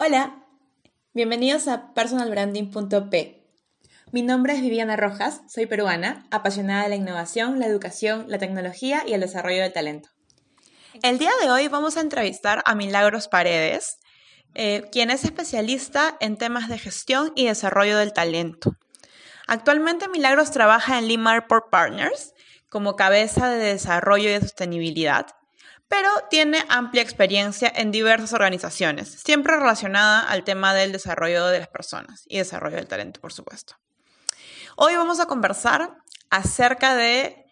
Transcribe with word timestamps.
Hola, 0.00 0.46
bienvenidos 1.12 1.66
a 1.66 1.92
personalbranding.p. 1.92 3.50
Mi 4.12 4.22
nombre 4.22 4.52
es 4.52 4.60
Viviana 4.60 4.96
Rojas, 4.96 5.40
soy 5.48 5.66
peruana, 5.66 6.24
apasionada 6.30 6.84
de 6.84 6.90
la 6.90 6.94
innovación, 6.94 7.58
la 7.58 7.66
educación, 7.66 8.26
la 8.28 8.38
tecnología 8.38 9.02
y 9.04 9.14
el 9.14 9.22
desarrollo 9.22 9.60
del 9.60 9.72
talento. 9.72 10.10
El 11.02 11.18
día 11.18 11.32
de 11.42 11.50
hoy 11.50 11.66
vamos 11.66 11.96
a 11.96 12.00
entrevistar 12.00 12.62
a 12.64 12.76
Milagros 12.76 13.26
Paredes, 13.26 13.98
eh, 14.54 14.84
quien 14.92 15.10
es 15.10 15.24
especialista 15.24 16.16
en 16.20 16.36
temas 16.36 16.68
de 16.68 16.78
gestión 16.78 17.32
y 17.34 17.46
desarrollo 17.46 17.98
del 17.98 18.12
talento. 18.12 18.76
Actualmente 19.48 20.06
Milagros 20.06 20.52
trabaja 20.52 21.00
en 21.00 21.08
Limar 21.08 21.48
Port 21.48 21.70
Partners 21.72 22.34
como 22.68 22.94
cabeza 22.94 23.50
de 23.50 23.64
desarrollo 23.64 24.28
y 24.28 24.34
de 24.34 24.42
sostenibilidad 24.42 25.26
pero 25.88 26.10
tiene 26.30 26.64
amplia 26.68 27.02
experiencia 27.02 27.72
en 27.74 27.90
diversas 27.90 28.32
organizaciones, 28.34 29.08
siempre 29.24 29.56
relacionada 29.56 30.20
al 30.20 30.44
tema 30.44 30.74
del 30.74 30.92
desarrollo 30.92 31.46
de 31.46 31.60
las 31.60 31.68
personas 31.68 32.24
y 32.28 32.38
desarrollo 32.38 32.76
del 32.76 32.86
talento, 32.86 33.20
por 33.20 33.32
supuesto. 33.32 33.76
Hoy 34.76 34.94
vamos 34.94 35.18
a 35.18 35.26
conversar 35.26 35.98
acerca 36.30 36.94
de 36.94 37.46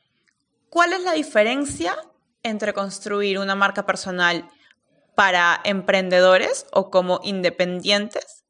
cuál 0.69 0.93
es 0.93 1.01
la 1.01 1.13
diferencia 1.13 1.97
entre 2.43 2.75
construir 2.75 3.39
una 3.39 3.55
marca 3.55 3.87
personal 3.87 4.49
para 5.15 5.61
emprendedores 5.65 6.67
o 6.73 6.91
como 6.91 7.21
independientes 7.25 8.45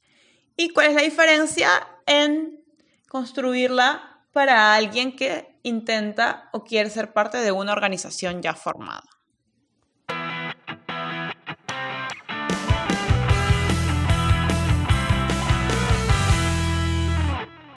y 0.57 0.71
cuál 0.71 0.89
es 0.89 0.95
la 0.95 1.03
diferencia 1.03 1.69
en 2.07 2.65
construirla 3.09 4.27
para 4.33 4.75
alguien 4.75 5.17
que 5.17 5.59
intenta 5.63 6.51
o 6.53 6.65
quiere 6.65 6.91
ser 6.91 7.13
parte 7.13 7.39
de 7.39 7.53
una 7.53 7.73
organización 7.73 8.43
ya 8.43 8.55
formada. 8.55 9.16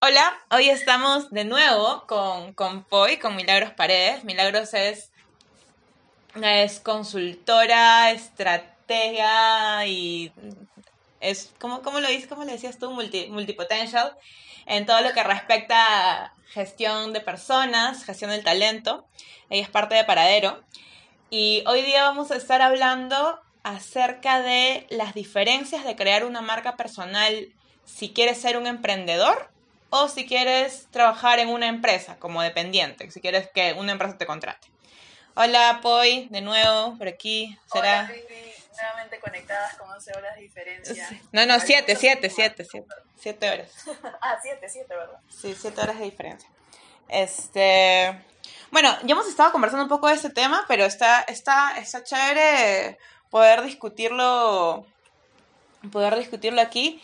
Hola, 0.09 0.39
hoy 0.49 0.71
estamos 0.71 1.29
de 1.29 1.45
nuevo 1.45 2.07
con, 2.07 2.55
con 2.55 2.83
Poi, 2.83 3.19
con 3.19 3.35
Milagros 3.35 3.73
Paredes. 3.73 4.23
Milagros 4.23 4.73
es, 4.73 5.11
es 6.41 6.79
consultora, 6.79 8.09
estratega 8.09 9.85
y 9.85 10.31
es, 11.19 11.53
¿cómo, 11.59 11.83
cómo 11.83 11.99
lo? 11.99 12.07
¿Cómo 12.27 12.43
le 12.43 12.53
decías 12.53 12.79
tú? 12.79 12.89
Multi, 12.89 13.27
multipotential 13.27 14.17
en 14.65 14.87
todo 14.87 14.99
lo 15.01 15.13
que 15.13 15.21
respecta 15.21 16.23
a 16.23 16.33
gestión 16.47 17.13
de 17.13 17.21
personas, 17.21 18.03
gestión 18.03 18.31
del 18.31 18.43
talento. 18.43 19.05
Ella 19.51 19.61
es 19.61 19.69
parte 19.69 19.93
de 19.93 20.05
Paradero. 20.05 20.63
Y 21.29 21.63
hoy 21.67 21.83
día 21.83 22.01
vamos 22.01 22.31
a 22.31 22.35
estar 22.37 22.63
hablando 22.63 23.39
acerca 23.61 24.41
de 24.41 24.87
las 24.89 25.13
diferencias 25.13 25.85
de 25.85 25.95
crear 25.95 26.25
una 26.25 26.41
marca 26.41 26.77
personal 26.77 27.53
si 27.85 28.09
quieres 28.09 28.41
ser 28.41 28.57
un 28.57 28.65
emprendedor 28.65 29.51
o 29.89 30.07
si 30.07 30.25
quieres 30.25 30.87
trabajar 30.91 31.39
en 31.39 31.49
una 31.49 31.67
empresa 31.67 32.17
como 32.17 32.41
dependiente, 32.41 33.09
si 33.11 33.21
quieres 33.21 33.49
que 33.49 33.73
una 33.73 33.91
empresa 33.91 34.17
te 34.17 34.25
contrate. 34.25 34.67
Hola, 35.35 35.79
Poi, 35.81 36.27
de 36.29 36.41
nuevo, 36.41 36.97
por 36.97 37.07
aquí. 37.07 37.57
¿Será? 37.71 38.09
Hola, 38.09 38.19
nuevamente 38.75 39.19
conectadas 39.19 39.75
con 39.77 39.89
11 39.89 40.11
horas 40.17 40.35
de 40.35 40.41
diferencia. 40.41 41.09
No, 41.31 41.45
no, 41.45 41.59
7, 41.59 41.95
7, 41.95 42.29
7, 42.29 42.67
7 43.15 43.49
horas. 43.49 43.71
ah, 44.21 44.37
7, 44.41 44.67
7, 44.67 44.95
¿verdad? 44.95 45.19
Sí, 45.29 45.55
7 45.57 45.81
horas 45.81 45.99
de 45.99 46.05
diferencia. 46.05 46.49
Este, 47.07 48.23
bueno, 48.71 48.95
ya 49.03 49.13
hemos 49.13 49.27
estado 49.27 49.51
conversando 49.51 49.83
un 49.83 49.89
poco 49.89 50.07
de 50.07 50.13
este 50.13 50.29
tema, 50.29 50.65
pero 50.67 50.85
está, 50.85 51.21
está, 51.21 51.77
está 51.77 52.03
chévere 52.03 52.97
poder 53.29 53.63
discutirlo, 53.63 54.85
poder 55.91 56.17
discutirlo 56.17 56.61
aquí. 56.61 57.01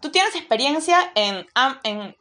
Tú 0.00 0.10
tienes 0.10 0.34
experiencia 0.34 1.10
en, 1.14 1.46
en 1.82 2.16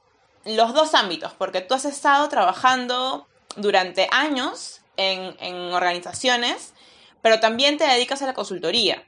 los 0.47 0.73
dos 0.73 0.93
ámbitos, 0.93 1.33
porque 1.33 1.61
tú 1.61 1.73
has 1.73 1.85
estado 1.85 2.27
trabajando 2.29 3.27
durante 3.55 4.07
años 4.11 4.81
en, 4.95 5.73
organizaciones, 5.73 6.73
pero 7.21 7.39
también 7.39 7.77
te 7.77 7.85
dedicas 7.85 8.21
a 8.21 8.27
la 8.27 8.33
consultoría. 8.33 9.03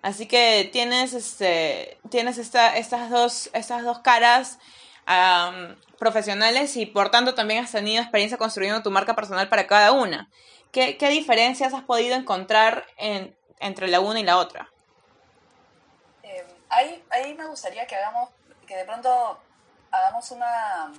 Así 0.00 0.26
que 0.26 0.68
tienes, 0.72 1.12
este, 1.12 1.98
tienes 2.08 2.38
estas, 2.38 3.10
dos, 3.10 3.50
estas 3.52 3.82
dos 3.84 3.98
caras 4.00 4.58
profesionales 5.98 6.76
y 6.76 6.84
por 6.84 7.10
tanto 7.10 7.34
también 7.34 7.64
has 7.64 7.72
tenido 7.72 8.02
experiencia 8.02 8.36
construyendo 8.36 8.82
tu 8.82 8.90
marca 8.90 9.14
personal 9.14 9.48
para 9.48 9.66
cada 9.66 9.92
una. 9.92 10.28
¿Qué, 10.72 10.96
diferencias 11.10 11.74
has 11.74 11.82
podido 11.82 12.14
encontrar 12.14 12.86
entre 13.58 13.88
la 13.88 14.00
una 14.00 14.20
y 14.20 14.22
la 14.22 14.36
otra? 14.36 14.70
Eh, 16.22 16.46
ahí, 16.68 17.02
ahí 17.10 17.34
me 17.34 17.46
gustaría 17.46 17.86
que 17.86 17.96
hagamos, 17.96 18.30
que 18.66 18.76
de 18.76 18.84
pronto 18.84 19.38
hagamos 19.90 20.30
una, 20.30 20.92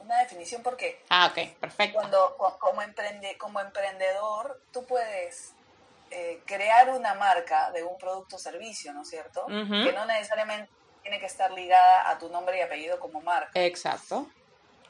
una 0.00 0.18
definición 0.18 0.62
porque 0.62 1.02
ah, 1.08 1.26
ok, 1.30 1.58
perfecto. 1.58 1.98
Cuando, 1.98 2.36
como, 2.58 2.82
emprende, 2.82 3.36
como 3.38 3.60
emprendedor, 3.60 4.60
tú 4.72 4.84
puedes 4.84 5.52
eh, 6.10 6.42
crear 6.46 6.90
una 6.90 7.14
marca 7.14 7.70
de 7.70 7.82
un 7.82 7.96
producto 7.98 8.36
o 8.36 8.38
servicio, 8.38 8.92
¿no 8.92 9.02
es 9.02 9.10
cierto? 9.10 9.46
Que 9.46 9.92
no 9.92 10.04
necesariamente 10.06 10.70
tiene 11.02 11.20
que 11.20 11.26
estar 11.26 11.50
ligada 11.50 12.10
a 12.10 12.18
tu 12.18 12.28
nombre 12.28 12.58
y 12.58 12.60
apellido 12.60 12.98
como 13.00 13.20
marca. 13.20 13.52
Exacto. 13.54 14.26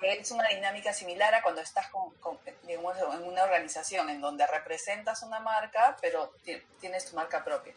Es 0.01 0.31
una 0.31 0.49
dinámica 0.49 0.95
similar 0.95 1.35
a 1.35 1.43
cuando 1.43 1.61
estás 1.61 1.89
con, 1.89 2.39
digamos, 2.63 2.97
en 2.97 3.23
una 3.23 3.45
organización 3.45 4.09
en 4.09 4.21
donde 4.21 4.47
representas 4.47 5.23
una 5.23 5.41
marca, 5.41 5.97
pero 6.01 6.33
tienes 6.81 7.05
tu 7.05 7.17
marca 7.17 7.45
propia. 7.45 7.75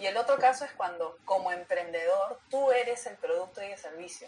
Y 0.00 0.06
el 0.06 0.16
otro 0.16 0.36
caso 0.38 0.64
es 0.64 0.72
cuando 0.72 1.16
como 1.24 1.52
emprendedor 1.52 2.40
tú 2.48 2.72
eres 2.72 3.06
el 3.06 3.16
producto 3.16 3.62
y 3.62 3.66
el 3.66 3.78
servicio 3.78 4.26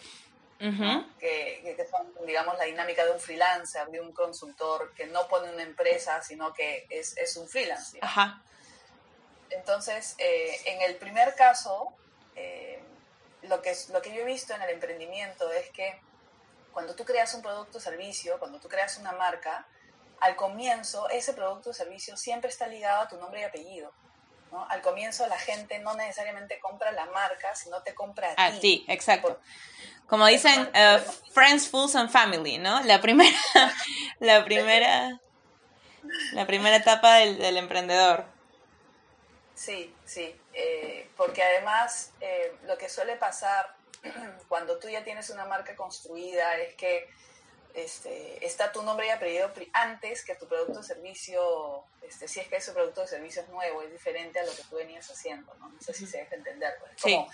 que, 1.18 1.74
que, 1.76 1.86
son, 1.90 2.12
digamos, 2.24 2.56
la 2.56 2.64
dinámica 2.64 3.04
de 3.04 3.10
un 3.10 3.18
freelancer, 3.18 3.88
de 3.88 4.00
un 4.00 4.12
consultor 4.12 4.92
que 4.94 5.06
no 5.06 5.26
pone 5.26 5.52
una 5.52 5.62
empresa, 5.62 6.22
sino 6.22 6.52
que 6.52 6.86
es, 6.88 7.16
es 7.16 7.36
un 7.36 7.48
freelance. 7.48 7.98
Entonces, 9.50 10.14
eh, 10.18 10.56
en 10.66 10.82
el 10.82 10.96
primer 10.96 11.34
caso, 11.34 11.92
eh, 12.36 12.80
lo, 13.42 13.60
que, 13.60 13.76
lo 13.92 14.00
que 14.00 14.14
yo 14.14 14.22
he 14.22 14.24
visto 14.24 14.54
en 14.54 14.62
el 14.62 14.70
emprendimiento 14.70 15.50
es 15.52 15.68
que 15.70 16.00
cuando 16.72 16.94
tú 16.94 17.04
creas 17.04 17.34
un 17.34 17.42
producto 17.42 17.78
o 17.78 17.80
servicio, 17.80 18.38
cuando 18.38 18.58
tú 18.58 18.68
creas 18.68 18.98
una 18.98 19.12
marca, 19.12 19.66
al 20.20 20.36
comienzo 20.36 21.08
ese 21.10 21.34
producto 21.34 21.70
o 21.70 21.72
servicio 21.72 22.16
siempre 22.16 22.48
está 22.48 22.66
ligado 22.66 23.02
a 23.02 23.08
tu 23.08 23.16
nombre 23.16 23.40
y 23.40 23.44
apellido. 23.44 23.92
Al 24.68 24.82
comienzo 24.82 25.26
la 25.26 25.38
gente 25.38 25.78
no 25.78 25.94
necesariamente 25.94 26.58
compra 26.60 26.92
la 26.92 27.06
marca, 27.06 27.54
sino 27.54 27.82
te 27.82 27.94
compra 27.94 28.34
a, 28.36 28.46
a 28.46 28.60
ti. 28.60 28.84
exacto. 28.88 29.40
Como 30.06 30.26
dicen, 30.26 30.68
uh, 30.74 30.98
friends, 31.32 31.68
fools 31.68 31.96
and 31.96 32.10
family, 32.10 32.58
¿no? 32.58 32.82
La 32.82 33.00
primera, 33.00 33.34
la 34.20 34.44
primera, 34.44 35.18
la 36.32 36.46
primera 36.46 36.76
etapa 36.76 37.14
del, 37.16 37.56
emprendedor. 37.56 38.26
Sí, 39.54 39.94
sí, 40.04 40.38
eh, 40.52 41.08
porque 41.16 41.42
además 41.42 42.10
eh, 42.20 42.54
lo 42.64 42.76
que 42.76 42.91
suele 42.91 43.16
pasar 43.16 43.74
cuando 44.48 44.78
tú 44.78 44.91
ya 44.91 45.02
tienes 45.02 45.30
una 45.30 45.46
marca 45.46 45.74
construida 45.76 46.58
es 46.58 46.74
que 46.74 47.08
este, 47.75 48.44
está 48.44 48.72
tu 48.72 48.83
nombre 48.83 49.06
y 49.06 49.10
apellido 49.10 49.53
antes 49.72 50.25
que 50.25 50.34
tu 50.34 50.47
producto 50.47 50.81
o 50.81 50.83
servicio, 50.83 51.84
este, 52.03 52.28
si 52.28 52.41
es 52.41 52.49
que 52.49 52.56
ese 52.56 52.72
producto 52.72 53.03
o 53.03 53.06
servicio 53.06 53.43
es 53.43 53.49
nuevo, 53.49 53.83
es 53.83 53.91
diferente 53.91 54.38
a 54.41 54.44
lo 54.44 54.53
que 54.55 54.62
tú 54.65 54.77
venías 54.77 55.09
haciendo, 55.10 55.55
¿no? 55.55 55.69
No 55.69 55.81
sé 55.81 55.93
si 55.93 56.06
se 56.06 56.19
deja 56.19 56.34
entender. 56.34 56.77
Pues. 56.78 57.00
Como, 57.00 57.31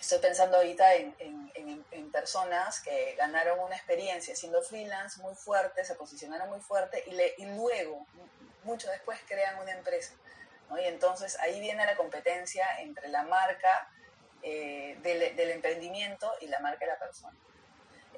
Estoy 0.00 0.20
pensando 0.20 0.58
ahorita 0.58 0.94
en, 0.94 1.14
en, 1.18 1.84
en, 1.90 2.10
personas 2.12 2.80
que 2.80 3.14
ganaron 3.16 3.58
una 3.58 3.74
experiencia 3.74 4.34
siendo 4.36 4.62
freelance 4.62 5.20
muy 5.20 5.34
fuerte, 5.34 5.84
se 5.84 5.96
posicionaron 5.96 6.48
muy 6.48 6.60
fuerte 6.60 7.02
y, 7.06 7.10
le, 7.10 7.34
y 7.36 7.46
luego, 7.46 8.06
mucho 8.62 8.88
después, 8.90 9.18
crean 9.26 9.58
una 9.58 9.72
empresa. 9.72 10.14
¿no? 10.70 10.78
Y 10.80 10.84
entonces 10.84 11.36
ahí 11.40 11.60
viene 11.60 11.84
la 11.84 11.96
competencia 11.96 12.64
entre 12.80 13.08
la 13.08 13.24
marca 13.24 13.90
eh, 14.42 14.96
del, 15.02 15.34
del, 15.34 15.50
emprendimiento 15.50 16.32
y 16.40 16.46
la 16.46 16.60
marca 16.60 16.84
de 16.84 16.92
la 16.92 16.98
persona. 16.98 17.36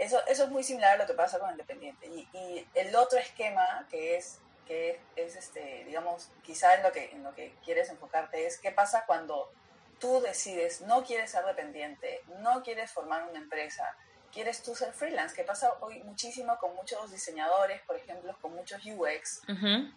Eso, 0.01 0.19
eso 0.27 0.45
es 0.45 0.51
muy 0.51 0.65
similar 0.65 0.95
a 0.95 0.97
lo 0.97 1.07
que 1.07 1.13
pasa 1.13 1.39
con 1.39 1.49
el 1.49 1.55
independiente. 1.55 2.07
Y, 2.07 2.27
y 2.33 2.67
el 2.75 2.97
otro 2.97 3.19
esquema 3.19 3.87
que 3.91 4.17
es 4.17 4.39
que 4.67 5.01
es 5.17 5.35
este, 5.35 5.83
digamos, 5.85 6.31
quizá 6.43 6.75
en 6.77 6.85
lo 6.85 6.93
que 6.93 7.11
en 7.11 7.25
lo 7.25 7.35
que 7.35 7.53
quieres 7.65 7.91
enfocarte 7.91 8.47
es 8.47 8.57
qué 8.57 8.71
pasa 8.71 9.05
cuando 9.05 9.53
tú 9.99 10.21
decides, 10.21 10.81
no 10.83 11.05
quieres 11.05 11.33
ser 11.33 11.45
dependiente, 11.45 12.23
no 12.39 12.63
quieres 12.63 12.91
formar 12.91 13.29
una 13.29 13.39
empresa, 13.39 13.97
quieres 14.33 14.63
tú 14.63 14.75
ser 14.75 14.93
freelance, 14.93 15.35
que 15.35 15.45
pasa 15.45 15.73
hoy 15.81 16.03
muchísimo 16.05 16.57
con 16.59 16.75
muchos 16.75 17.11
diseñadores, 17.11 17.81
por 17.83 17.97
ejemplo, 17.97 18.37
con 18.41 18.55
muchos 18.55 18.81
UX, 18.85 19.43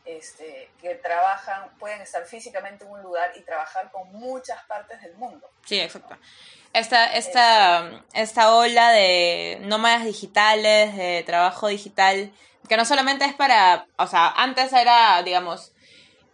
este, 0.06 0.70
que 0.82 0.96
trabajan, 0.96 1.70
pueden 1.80 2.02
estar 2.02 2.26
físicamente 2.26 2.86
en 2.86 2.92
un 2.92 3.02
lugar 3.02 3.32
y 3.36 3.42
trabajar 3.42 3.92
con 3.92 4.12
muchas 4.12 4.64
partes 4.66 5.02
del 5.02 5.16
mundo. 5.16 5.50
Sí, 5.66 5.80
exacto. 5.80 6.18
Esta, 6.74 7.14
esta, 7.14 7.88
este 7.88 8.04
esta 8.22 8.56
ola 8.56 8.92
de 8.92 9.60
nómadas 9.62 10.06
digitales, 10.06 10.96
de 10.96 11.24
trabajo 11.24 11.68
digital, 11.68 12.32
que 12.68 12.78
no 12.78 12.86
solamente 12.86 13.26
es 13.26 13.34
para, 13.34 13.86
o 13.98 14.08
sea, 14.08 14.30
antes 14.30 14.74
era, 14.74 15.22
digamos, 15.24 15.74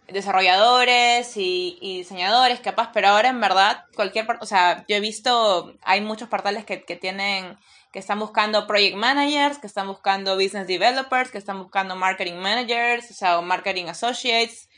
desarrolladores 0.08 1.36
y, 1.36 1.78
diseñadores, 1.82 2.60
capaz, 2.60 2.92
pero 2.94 3.10
ahora 3.10 3.30
en 3.30 3.42
verdad 3.42 3.86
cualquier, 3.96 4.26
o 4.40 4.46
sea, 4.46 4.86
yo 4.88 4.96
he 4.96 5.00
visto, 5.00 5.74
hay 5.82 6.02
muchos 6.02 6.30
portales 6.30 6.66
que, 6.66 6.84
que 6.84 6.96
tienen, 6.96 7.58
que 7.92 8.00
están 8.00 8.20
buscando 8.20 8.68
project 8.68 8.96
managers, 8.96 9.58
que 9.58 9.68
están 9.68 9.88
buscando 9.88 10.36
business 10.36 10.68
developers, 10.68 11.32
que 11.32 11.38
están 11.38 11.60
buscando 11.62 11.96
marketing 11.96 12.36
managers, 12.36 13.10
o 13.10 13.14
sea, 13.14 13.40
o 13.40 13.42
marketing 13.42 13.86
associates. 13.86 14.70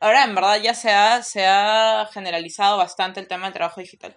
Ahora 0.00 0.24
en 0.24 0.34
verdad 0.34 0.56
ya 0.56 0.74
se 0.74 0.90
ha, 0.90 1.22
se 1.22 1.46
ha 1.46 2.08
generalizado 2.12 2.76
bastante 2.78 3.20
el 3.20 3.28
tema 3.28 3.44
del 3.44 3.54
trabajo 3.54 3.80
digital. 3.80 4.14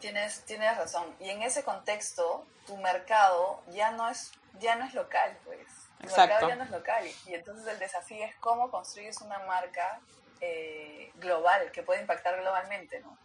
Tienes, 0.00 0.44
tienes 0.44 0.76
razón. 0.76 1.04
Y 1.20 1.28
en 1.30 1.42
ese 1.42 1.64
contexto, 1.64 2.46
tu 2.66 2.76
mercado 2.76 3.62
ya 3.72 3.90
no 3.92 4.08
es, 4.08 4.32
ya 4.60 4.76
no 4.76 4.84
es 4.84 4.94
local, 4.94 5.36
pues 5.44 5.58
el 6.00 6.10
mercado 6.10 6.48
ya 6.48 6.56
no 6.56 6.64
es 6.64 6.70
local 6.70 7.04
y 7.26 7.34
entonces 7.34 7.66
el 7.66 7.78
desafío 7.78 8.24
es 8.24 8.34
cómo 8.36 8.70
construyes 8.70 9.20
una 9.20 9.40
marca 9.40 10.00
eh, 10.40 11.10
global 11.16 11.72
que 11.72 11.82
puede 11.82 12.00
impactar 12.00 12.40
globalmente, 12.40 13.00
¿no? 13.00 13.18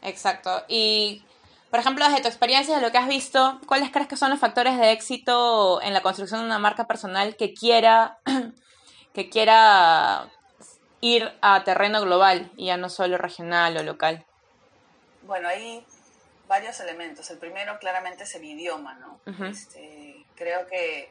Exacto. 0.00 0.64
Y, 0.68 1.24
por 1.74 1.80
ejemplo, 1.80 2.06
desde 2.06 2.22
tu 2.22 2.28
experiencia, 2.28 2.76
de 2.76 2.82
lo 2.82 2.92
que 2.92 2.98
has 2.98 3.08
visto, 3.08 3.60
¿cuáles 3.66 3.90
crees 3.90 4.06
que 4.06 4.16
son 4.16 4.30
los 4.30 4.38
factores 4.38 4.78
de 4.78 4.92
éxito 4.92 5.82
en 5.82 5.92
la 5.92 6.02
construcción 6.02 6.38
de 6.38 6.46
una 6.46 6.60
marca 6.60 6.86
personal 6.86 7.34
que 7.34 7.52
quiera, 7.52 8.20
que 9.12 9.28
quiera 9.28 10.30
ir 11.00 11.36
a 11.42 11.64
terreno 11.64 12.00
global 12.00 12.52
y 12.56 12.66
ya 12.66 12.76
no 12.76 12.88
solo 12.88 13.18
regional 13.18 13.76
o 13.76 13.82
local? 13.82 14.24
Bueno, 15.22 15.48
hay 15.48 15.84
varios 16.46 16.78
elementos. 16.78 17.28
El 17.32 17.38
primero 17.38 17.76
claramente 17.80 18.22
es 18.22 18.32
el 18.36 18.44
idioma, 18.44 18.94
¿no? 18.94 19.18
este, 19.44 20.24
creo 20.36 20.68
que 20.68 21.10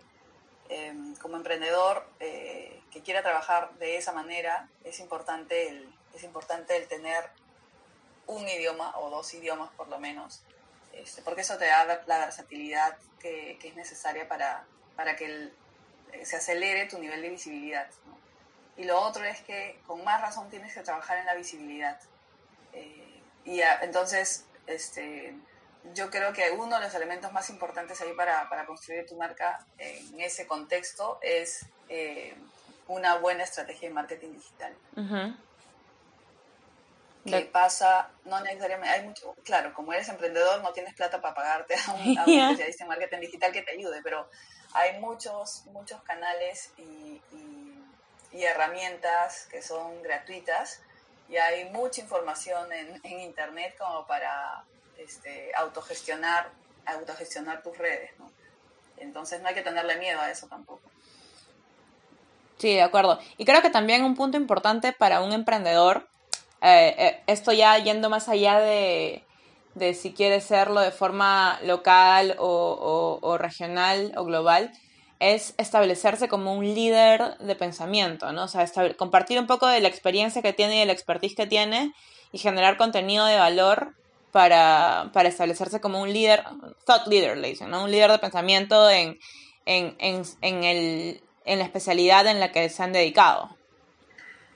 em, 0.69 1.13
como 1.17 1.35
emprendedor 1.35 2.07
eh, 2.21 2.81
que 2.89 3.01
quiera 3.01 3.21
trabajar 3.21 3.73
de 3.79 3.97
esa 3.97 4.13
manera, 4.13 4.69
es 4.85 5.01
importante 5.01 5.67
el, 5.67 5.93
es 6.13 6.23
importante 6.23 6.77
el 6.77 6.87
tener 6.87 7.25
un 8.27 8.47
idioma 8.47 8.97
o 8.99 9.09
dos 9.09 9.33
idiomas 9.33 9.71
por 9.71 9.87
lo 9.87 9.99
menos, 9.99 10.41
este, 10.93 11.21
porque 11.21 11.41
eso 11.41 11.57
te 11.57 11.65
da 11.65 11.85
la 12.05 12.19
versatilidad 12.19 12.97
que, 13.19 13.57
es 13.61 13.75
necesaria 13.75 14.27
para, 14.27 14.65
para 14.95 15.15
que 15.15 15.51
eh, 16.11 16.25
se 16.25 16.35
acelere 16.35 16.87
tu 16.87 16.99
nivel 16.99 17.21
de 17.21 17.29
visibilidad. 17.29 17.87
Y 18.75 18.85
lo 18.85 18.99
otro 19.01 19.23
es 19.23 19.41
que 19.41 19.79
con 19.85 20.03
más 20.03 20.21
razón 20.21 20.49
tienes 20.49 20.73
que 20.73 20.81
trabajar 20.81 21.17
en 21.17 21.25
la 21.25 21.35
visibilidad. 21.35 21.99
Eh, 22.73 23.21
y 23.45 23.61
entonces, 23.81 24.45
este, 24.67 25.35
yo 25.93 26.09
creo 26.09 26.33
que 26.33 26.51
uno 26.51 26.77
de 26.77 26.85
los 26.85 26.93
elementos 26.95 27.31
más 27.33 27.49
importantes 27.49 28.01
ahí 28.01 28.13
para, 28.13 28.47
construir 28.65 29.05
tu 29.05 29.15
marca 29.15 29.65
en 29.77 30.19
ese 30.21 30.47
contexto 30.47 31.19
es 31.21 31.65
eh, 31.89 32.35
una 32.87 33.17
buena 33.17 33.43
estrategia 33.43 33.89
de 33.89 33.93
marketing 33.93 34.33
digital. 34.33 34.75
¿Qué 37.25 37.41
pasa? 37.41 38.09
No 38.25 38.41
necesariamente, 38.41 38.93
hay 38.93 39.07
mucho, 39.07 39.33
claro, 39.43 39.73
como 39.73 39.93
eres 39.93 40.09
emprendedor 40.09 40.61
no 40.61 40.73
tienes 40.73 40.93
plata 40.93 41.21
para 41.21 41.33
pagarte 41.33 41.75
a 41.75 41.91
un, 41.93 42.17
especialista 42.27 42.83
en 42.83 42.89
marketing 42.89 43.19
digital 43.19 43.51
que 43.51 43.61
te 43.61 43.71
ayude, 43.71 44.01
pero 44.03 44.29
hay 44.73 44.99
muchos, 44.99 45.65
muchos 45.67 46.01
canales 46.03 46.71
y, 46.77 47.21
herramientas 48.35 49.45
que 49.49 49.61
son 49.61 50.01
gratuitas 50.01 50.81
y 51.29 51.37
hay 51.37 51.69
mucha 51.69 52.01
información 52.01 52.73
en, 52.73 52.99
en 53.03 53.19
internet 53.21 53.75
como 53.77 54.05
para 54.05 54.65
este, 54.97 55.51
autogestionar, 55.55 56.49
autogestionar 56.85 57.61
tus 57.61 57.77
redes, 57.77 58.11
¿no? 58.19 58.29
Entonces 58.97 59.41
no 59.41 59.47
hay 59.47 59.53
que 59.53 59.61
tenerle 59.61 59.97
miedo 59.97 60.19
a 60.19 60.29
eso 60.29 60.47
tampoco. 60.47 60.81
Sí, 62.57 62.73
de 62.73 62.81
acuerdo. 62.81 63.19
Y 63.37 63.45
creo 63.45 63.61
que 63.61 63.69
también 63.69 64.03
un 64.03 64.15
punto 64.15 64.37
importante 64.37 64.93
para 64.93 65.21
un 65.21 65.33
emprendedor, 65.33 66.07
eh, 66.63 66.95
eh, 66.97 67.23
esto 67.27 67.51
ya 67.51 67.77
yendo 67.77 68.09
más 68.09 68.29
allá 68.29 68.57
de, 68.59 69.21
de, 69.75 69.93
si 69.93 70.13
quiere 70.13 70.39
serlo 70.39 70.79
de 70.79 70.91
forma 70.91 71.59
local 71.63 72.37
o, 72.39 73.37
regional 73.37 74.13
o 74.15 74.23
global, 74.23 74.71
es 75.19 75.55
establecerse 75.57 76.29
como 76.29 76.53
un 76.53 76.63
líder 76.73 77.37
de 77.39 77.55
pensamiento, 77.55 78.31
¿no? 78.31 78.45
O 78.45 78.47
sea, 78.47 78.65
compartir 78.97 79.39
un 79.39 79.47
poco 79.47 79.67
de 79.67 79.81
la 79.81 79.89
experiencia 79.89 80.41
que 80.41 80.53
tiene 80.53 80.77
y 80.77 80.79
de 80.79 80.85
la 80.85 80.93
expertise 80.93 81.35
que 81.35 81.47
tiene 81.47 81.93
y 82.31 82.37
generar 82.37 82.77
contenido 82.77 83.25
de 83.25 83.37
valor 83.37 83.93
para, 84.31 85.09
para 85.11 85.29
establecerse 85.29 85.81
como 85.81 86.01
un 86.01 86.13
líder, 86.13 86.45
thought 86.85 87.07
leader, 87.07 87.37
le 87.37 87.49
dicen, 87.49 87.69
¿no? 87.69 87.83
Un 87.83 87.91
líder 87.91 88.11
de 88.11 88.19
pensamiento 88.19 88.89
en, 88.89 89.19
en, 89.65 89.95
en, 89.99 90.23
en, 90.41 90.63
el, 90.63 91.21
en 91.43 91.59
la 91.59 91.65
especialidad 91.65 92.25
en 92.27 92.39
la 92.39 92.53
que 92.53 92.69
se 92.69 92.83
han 92.83 92.93
dedicado. 92.93 93.49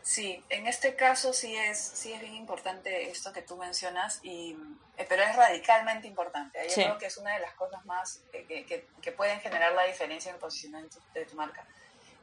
Sí, 0.07 0.42
en 0.48 0.68
este 0.68 0.95
caso 0.95 1.33
sí 1.33 1.54
es, 1.54 1.77
sí 1.77 2.13
es 2.13 2.21
bien 2.21 2.36
importante 2.36 3.09
esto 3.09 3.33
que 3.33 3.42
tú 3.42 3.57
mencionas, 3.57 4.21
y, 4.24 4.56
eh, 4.95 5.06
pero 5.09 5.21
es 5.21 5.36
radicalmente 5.36 6.07
importante. 6.07 6.65
Yo 6.69 6.75
creo 6.75 6.98
que 6.98 7.07
es 7.07 7.18
una 7.18 7.33
de 7.33 7.42
las 7.42 7.54
cosas 7.56 7.83
más 7.86 8.21
eh, 8.31 8.45
que, 8.48 8.65
que, 8.65 8.88
que, 9.01 9.12
pueden 9.12 9.42
generar 9.42 9.74
la 9.74 9.83
diferencia 9.83 10.30
en 10.30 10.36
el 10.36 10.39
posicionamiento 10.39 11.00
de 11.13 11.25
tu 11.25 11.36
marca. 11.36 11.65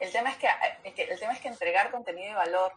El 0.01 0.11
tema 0.11 0.31
es 0.31 0.39
que, 0.39 0.47
eh, 0.47 0.95
el 0.97 1.21
tema 1.21 1.35
es 1.35 1.41
que 1.41 1.49
entregar 1.49 1.91
contenido 1.91 2.29
de 2.29 2.35
valor 2.37 2.73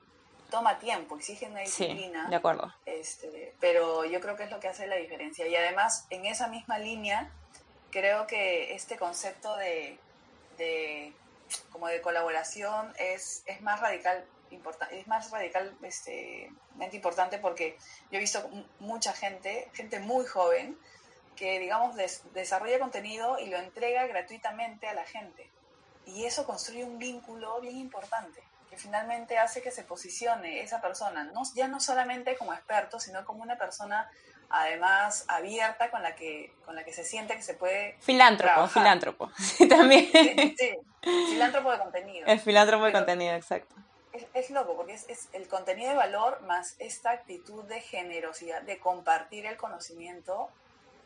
toma 0.52 0.78
tiempo, 0.78 1.16
exige 1.16 1.46
una 1.46 1.62
disciplina. 1.62 2.26
Sí, 2.26 2.30
de 2.30 2.36
acuerdo. 2.36 2.76
Este, 2.86 3.56
pero 3.62 4.04
yo 4.04 4.20
creo 4.20 4.36
que 4.36 4.44
es 4.44 4.52
lo 4.52 4.60
que 4.60 4.68
hace 4.68 4.88
la 4.88 4.98
diferencia. 4.98 5.48
Y 5.48 5.56
además, 5.56 6.06
en 6.10 6.26
esa 6.26 6.50
misma 6.50 6.80
línea, 6.80 7.32
creo 7.92 8.28
que 8.28 8.76
este 8.76 8.98
concepto 8.98 9.56
de, 9.56 9.98
de 10.58 11.14
como 11.72 11.88
de 11.88 12.02
colaboración 12.02 12.94
es, 13.00 13.44
es 13.46 13.62
más 13.62 13.80
radical 13.80 14.26
es 14.92 15.08
más 15.08 15.32
radicalmente 15.32 15.88
este, 15.88 16.52
importante 16.92 17.38
porque 17.38 17.78
yo 18.12 18.18
he 18.18 18.20
visto 18.20 18.50
mucha 18.80 19.14
gente, 19.14 19.70
gente 19.74 20.00
muy 20.00 20.26
joven, 20.26 20.78
que 21.36 21.60
digamos 21.60 21.96
desarrolla 22.34 22.80
contenido 22.80 23.38
y 23.40 23.48
lo 23.48 23.58
entrega 23.58 24.08
gratuitamente 24.08 24.88
a 24.88 24.94
la 24.94 25.06
gente. 25.06 25.50
Y 26.06 26.26
eso 26.26 26.46
construye 26.46 26.84
un 26.84 26.98
vínculo 26.98 27.60
bien 27.62 27.78
importante 27.78 28.42
finalmente 28.78 29.38
hace 29.38 29.62
que 29.62 29.72
se 29.72 29.84
posicione 29.84 30.62
esa 30.62 30.82
persona, 30.82 31.26
no, 31.26 31.44
ya 31.56 31.68
no 31.68 31.80
solamente 31.80 32.36
como 32.38 32.54
experto, 32.54 33.00
sino 33.00 33.26
como 33.26 33.44
una 33.44 33.58
persona 33.58 34.10
además 34.50 35.26
abierta 35.28 35.92
con 35.92 36.02
la 36.02 36.16
que, 36.16 36.54
con 36.64 36.76
la 36.76 36.86
que 36.86 36.94
se 36.94 37.04
siente 37.04 37.36
que 37.36 37.42
se 37.42 37.54
puede... 37.54 37.98
Filántropo, 38.00 38.68
filántropo, 38.68 39.32
sí, 39.38 39.68
también. 39.68 40.10
Sí, 40.58 40.78
filántropo 41.04 41.72
de 41.72 41.80
contenido. 41.80 42.28
Es 42.28 42.42
filántropo 42.44 42.86
de 42.86 42.94
contenido, 42.94 43.34
exacto. 43.34 43.76
Es, 44.34 44.50
loco, 44.50 44.76
porque 44.76 44.94
es, 44.94 45.06
es, 45.10 45.30
el 45.34 45.48
contenido 45.48 45.90
de 45.90 45.96
valor 45.96 46.42
más 46.42 46.76
esta 46.80 47.12
actitud 47.12 47.64
de 47.66 47.82
generosidad, 47.82 48.62
de 48.62 48.80
compartir 48.80 49.46
el 49.46 49.58
conocimiento. 49.58 50.50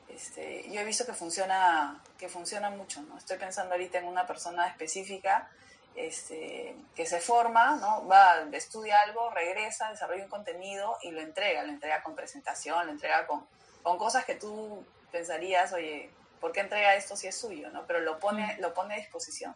Este, 0.07 0.69
yo 0.69 0.81
he 0.81 0.83
visto 0.83 1.05
que 1.05 1.13
funciona, 1.13 2.01
que 2.17 2.29
funciona 2.29 2.69
mucho, 2.69 3.01
¿no? 3.03 3.17
Estoy 3.17 3.37
pensando 3.37 3.73
ahorita 3.73 3.99
en 3.99 4.05
una 4.05 4.27
persona 4.27 4.67
específica 4.67 5.49
este, 5.95 6.75
que 6.95 7.05
se 7.05 7.19
forma, 7.19 7.75
¿no? 7.77 8.07
va, 8.07 8.45
estudia 8.53 9.01
algo, 9.01 9.29
regresa, 9.31 9.89
desarrolla 9.89 10.23
un 10.23 10.29
contenido 10.29 10.97
y 11.01 11.11
lo 11.11 11.21
entrega, 11.21 11.63
lo 11.63 11.69
entrega 11.69 12.01
con 12.01 12.15
presentación, 12.15 12.85
lo 12.85 12.91
entrega 12.91 13.27
con, 13.27 13.45
con 13.83 13.97
cosas 13.97 14.25
que 14.25 14.35
tú 14.35 14.85
pensarías, 15.11 15.73
oye, 15.73 16.09
¿por 16.39 16.51
qué 16.51 16.61
entrega 16.61 16.95
esto 16.95 17.15
si 17.15 17.27
es 17.27 17.37
suyo? 17.37 17.69
¿no? 17.71 17.85
Pero 17.85 17.99
lo 17.99 18.19
pone, 18.19 18.55
mm. 18.57 18.61
lo 18.61 18.73
pone 18.73 18.95
a 18.95 18.97
disposición. 18.97 19.55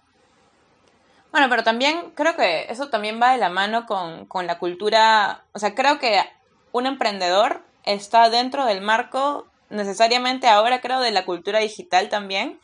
Bueno, 1.36 1.50
pero 1.50 1.66
también 1.66 2.12
creo 2.12 2.38
que 2.38 2.68
eso 2.70 2.88
también 2.88 3.20
va 3.22 3.34
de 3.34 3.38
la 3.38 3.50
mano 3.50 3.86
con, 3.86 4.26
con 4.26 4.48
la 4.48 4.58
cultura, 4.58 5.44
o 5.52 5.60
sea, 5.60 5.76
creo 5.76 6.00
que 6.00 6.22
un 6.72 6.86
emprendedor 6.86 7.62
está 7.84 8.30
dentro 8.30 8.64
del 8.64 8.80
marco 8.80 9.46
necesariamente 9.70 10.48
ahora 10.48 10.80
creo 10.80 11.02
de 11.02 11.12
la 11.12 11.26
cultura 11.26 11.60
digital 11.60 12.08
también, 12.08 12.62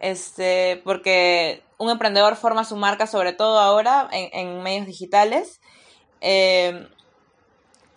este, 0.00 0.80
porque 0.86 1.62
un 1.76 1.90
emprendedor 1.90 2.36
forma 2.36 2.64
su 2.64 2.76
marca 2.76 3.06
sobre 3.06 3.34
todo 3.34 3.58
ahora 3.58 4.08
en, 4.10 4.62
medios 4.62 4.86
digitales. 4.86 5.60
Eh, 6.22 6.88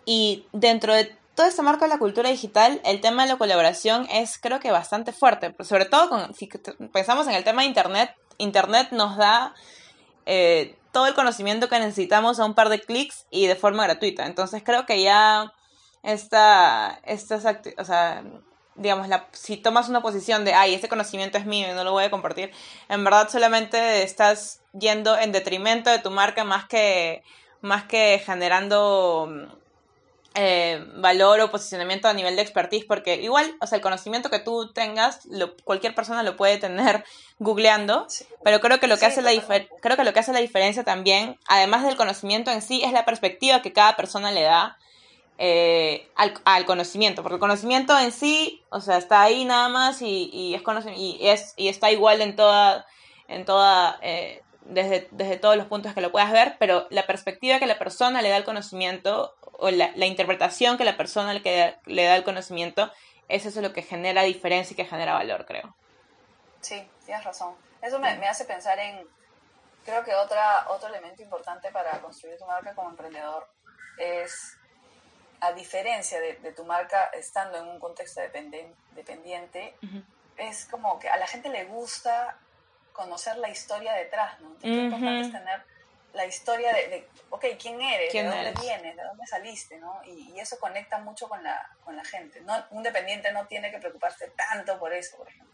y 0.04 0.44
dentro 0.52 0.92
de 0.92 1.16
todo 1.34 1.46
este 1.46 1.62
marco 1.62 1.86
de 1.86 1.88
la 1.88 1.98
cultura 1.98 2.28
digital, 2.28 2.82
el 2.84 3.00
tema 3.00 3.22
de 3.22 3.30
la 3.30 3.38
colaboración 3.38 4.06
es 4.10 4.36
creo 4.36 4.60
que 4.60 4.72
bastante 4.72 5.12
fuerte, 5.12 5.56
sobre 5.60 5.86
todo 5.86 6.10
con, 6.10 6.34
si 6.34 6.50
pensamos 6.92 7.26
en 7.28 7.34
el 7.34 7.44
tema 7.44 7.62
de 7.62 7.68
Internet, 7.68 8.14
Internet 8.36 8.88
nos 8.90 9.16
da 9.16 9.54
eh, 10.26 10.76
todo 10.92 11.06
el 11.06 11.14
conocimiento 11.14 11.68
que 11.68 11.78
necesitamos 11.78 12.38
a 12.38 12.44
un 12.44 12.54
par 12.54 12.68
de 12.68 12.80
clics 12.80 13.26
y 13.30 13.46
de 13.46 13.56
forma 13.56 13.84
gratuita. 13.84 14.26
Entonces 14.26 14.62
creo 14.64 14.86
que 14.86 15.02
ya 15.02 15.52
esta, 16.02 17.00
estas, 17.04 17.44
o 17.78 17.84
sea, 17.84 18.22
digamos, 18.74 19.08
la, 19.08 19.28
si 19.32 19.56
tomas 19.56 19.88
una 19.88 20.02
posición 20.02 20.44
de, 20.44 20.54
ay, 20.54 20.74
este 20.74 20.88
conocimiento 20.88 21.38
es 21.38 21.46
mío 21.46 21.68
y 21.70 21.74
no 21.74 21.84
lo 21.84 21.92
voy 21.92 22.04
a 22.04 22.10
compartir, 22.10 22.52
en 22.88 23.04
verdad 23.04 23.28
solamente 23.28 24.02
estás 24.02 24.60
yendo 24.72 25.18
en 25.18 25.32
detrimento 25.32 25.90
de 25.90 25.98
tu 25.98 26.10
marca 26.10 26.44
más 26.44 26.66
que, 26.66 27.22
más 27.60 27.84
que 27.84 28.22
generando 28.24 29.61
eh, 30.34 30.84
valor 30.96 31.40
o 31.40 31.50
posicionamiento 31.50 32.08
a 32.08 32.14
nivel 32.14 32.36
de 32.36 32.42
expertise, 32.42 32.86
porque 32.86 33.16
igual, 33.16 33.54
o 33.60 33.66
sea, 33.66 33.76
el 33.76 33.82
conocimiento 33.82 34.30
que 34.30 34.38
tú 34.38 34.72
tengas, 34.72 35.26
lo, 35.26 35.54
cualquier 35.64 35.94
persona 35.94 36.22
lo 36.22 36.36
puede 36.36 36.58
tener 36.58 37.04
googleando, 37.38 38.06
pero 38.42 38.60
creo 38.60 38.80
que 38.80 38.86
lo 38.86 38.96
que 38.96 39.06
hace 39.06 39.20
la 39.20 39.30
creo 39.80 39.96
que 39.96 40.04
lo 40.04 40.12
que 40.12 40.20
hace 40.20 40.32
la 40.32 40.40
diferencia 40.40 40.84
también, 40.84 41.38
además 41.46 41.84
del 41.84 41.96
conocimiento 41.96 42.50
en 42.50 42.62
sí, 42.62 42.82
es 42.82 42.92
la 42.92 43.04
perspectiva 43.04 43.62
que 43.62 43.72
cada 43.72 43.94
persona 43.96 44.30
le 44.32 44.42
da 44.42 44.78
eh, 45.38 46.08
al, 46.14 46.64
conocimiento, 46.64 47.22
porque 47.22 47.34
el 47.34 47.40
conocimiento 47.40 47.98
en 47.98 48.12
sí, 48.12 48.62
o 48.70 48.80
sea, 48.80 48.96
está 48.96 49.22
ahí 49.22 49.44
nada 49.44 49.68
más 49.68 50.00
y, 50.00 50.30
y 50.32 50.54
es, 50.54 50.62
y, 50.96 51.18
es 51.28 51.54
y 51.56 51.68
está 51.68 51.90
igual 51.90 52.20
en 52.20 52.36
toda, 52.36 52.86
en 53.28 53.44
toda 53.44 53.98
eh, 54.02 54.42
desde, 54.64 55.08
desde 55.10 55.36
todos 55.36 55.56
los 55.56 55.66
puntos 55.66 55.94
que 55.94 56.00
lo 56.00 56.12
puedas 56.12 56.32
ver, 56.32 56.56
pero 56.58 56.86
la 56.90 57.06
perspectiva 57.06 57.58
que 57.58 57.66
la 57.66 57.78
persona 57.78 58.22
le 58.22 58.28
da 58.28 58.36
al 58.36 58.44
conocimiento 58.44 59.34
o 59.62 59.70
la, 59.70 60.06
interpretación 60.06 60.76
que 60.76 60.84
la 60.84 60.96
persona 60.96 61.32
le, 61.32 61.78
le 61.86 62.04
da 62.04 62.14
al 62.14 62.24
conocimiento, 62.24 62.90
es 63.28 63.46
eso 63.46 63.60
lo 63.60 63.72
que 63.72 63.82
genera 63.82 64.22
diferencia 64.22 64.74
y 64.74 64.76
que 64.76 64.84
genera 64.84 65.14
valor, 65.14 65.46
creo. 65.46 65.76
Sí, 66.60 66.84
tienes 67.06 67.24
razón. 67.24 67.54
Eso 67.80 68.00
me, 68.00 68.16
me 68.16 68.26
hace 68.26 68.44
pensar 68.44 68.76
en, 68.80 69.06
creo 69.84 70.02
que 70.02 70.14
otra, 70.14 70.66
otro 70.68 70.88
elemento 70.88 71.22
importante 71.22 71.70
para 71.70 72.00
construir 72.00 72.36
tu 72.38 72.44
marca 72.44 72.74
como 72.74 72.90
emprendedor 72.90 73.48
es, 73.98 74.56
a 75.40 75.52
diferencia 75.52 76.20
de, 76.20 76.34
de 76.34 76.52
tu 76.52 76.64
marca 76.64 77.10
estando 77.14 77.58
en 77.58 77.68
un 77.68 77.78
contexto 77.78 78.20
dependiente, 78.20 79.76
es 80.38 80.64
como 80.66 80.98
que 80.98 81.08
a 81.08 81.16
la 81.18 81.26
gente 81.28 81.48
le 81.50 81.66
gusta 81.66 82.36
conocer 82.92 83.36
la 83.38 83.48
historia 83.48 83.92
detrás, 83.92 84.40
¿no? 84.40 84.48
Entonces, 84.54 84.84
importante 84.84 85.20
es 85.20 85.32
tener 85.32 85.71
la 86.14 86.26
historia 86.26 86.72
de, 86.72 87.08
ok, 87.30 87.44
¿quién 87.60 87.80
eres? 87.80 88.12
¿De 88.12 88.22
dónde 88.22 88.52
vienes? 88.60 88.96
¿De 88.96 89.02
dónde 89.02 89.26
saliste? 89.26 89.78
¿no? 89.78 90.00
Y, 90.04 90.38
eso 90.38 90.58
conecta 90.58 90.98
mucho 90.98 91.28
con 91.28 91.42
la, 91.42 91.70
con 91.84 91.96
la 91.96 92.04
gente. 92.04 92.40
No, 92.42 92.54
un 92.70 92.82
dependiente 92.82 93.32
no 93.32 93.46
tiene 93.46 93.70
que 93.70 93.78
preocuparse 93.78 94.28
tanto 94.30 94.78
por 94.78 94.92
eso, 94.92 95.16
por 95.16 95.28
ejemplo. 95.28 95.52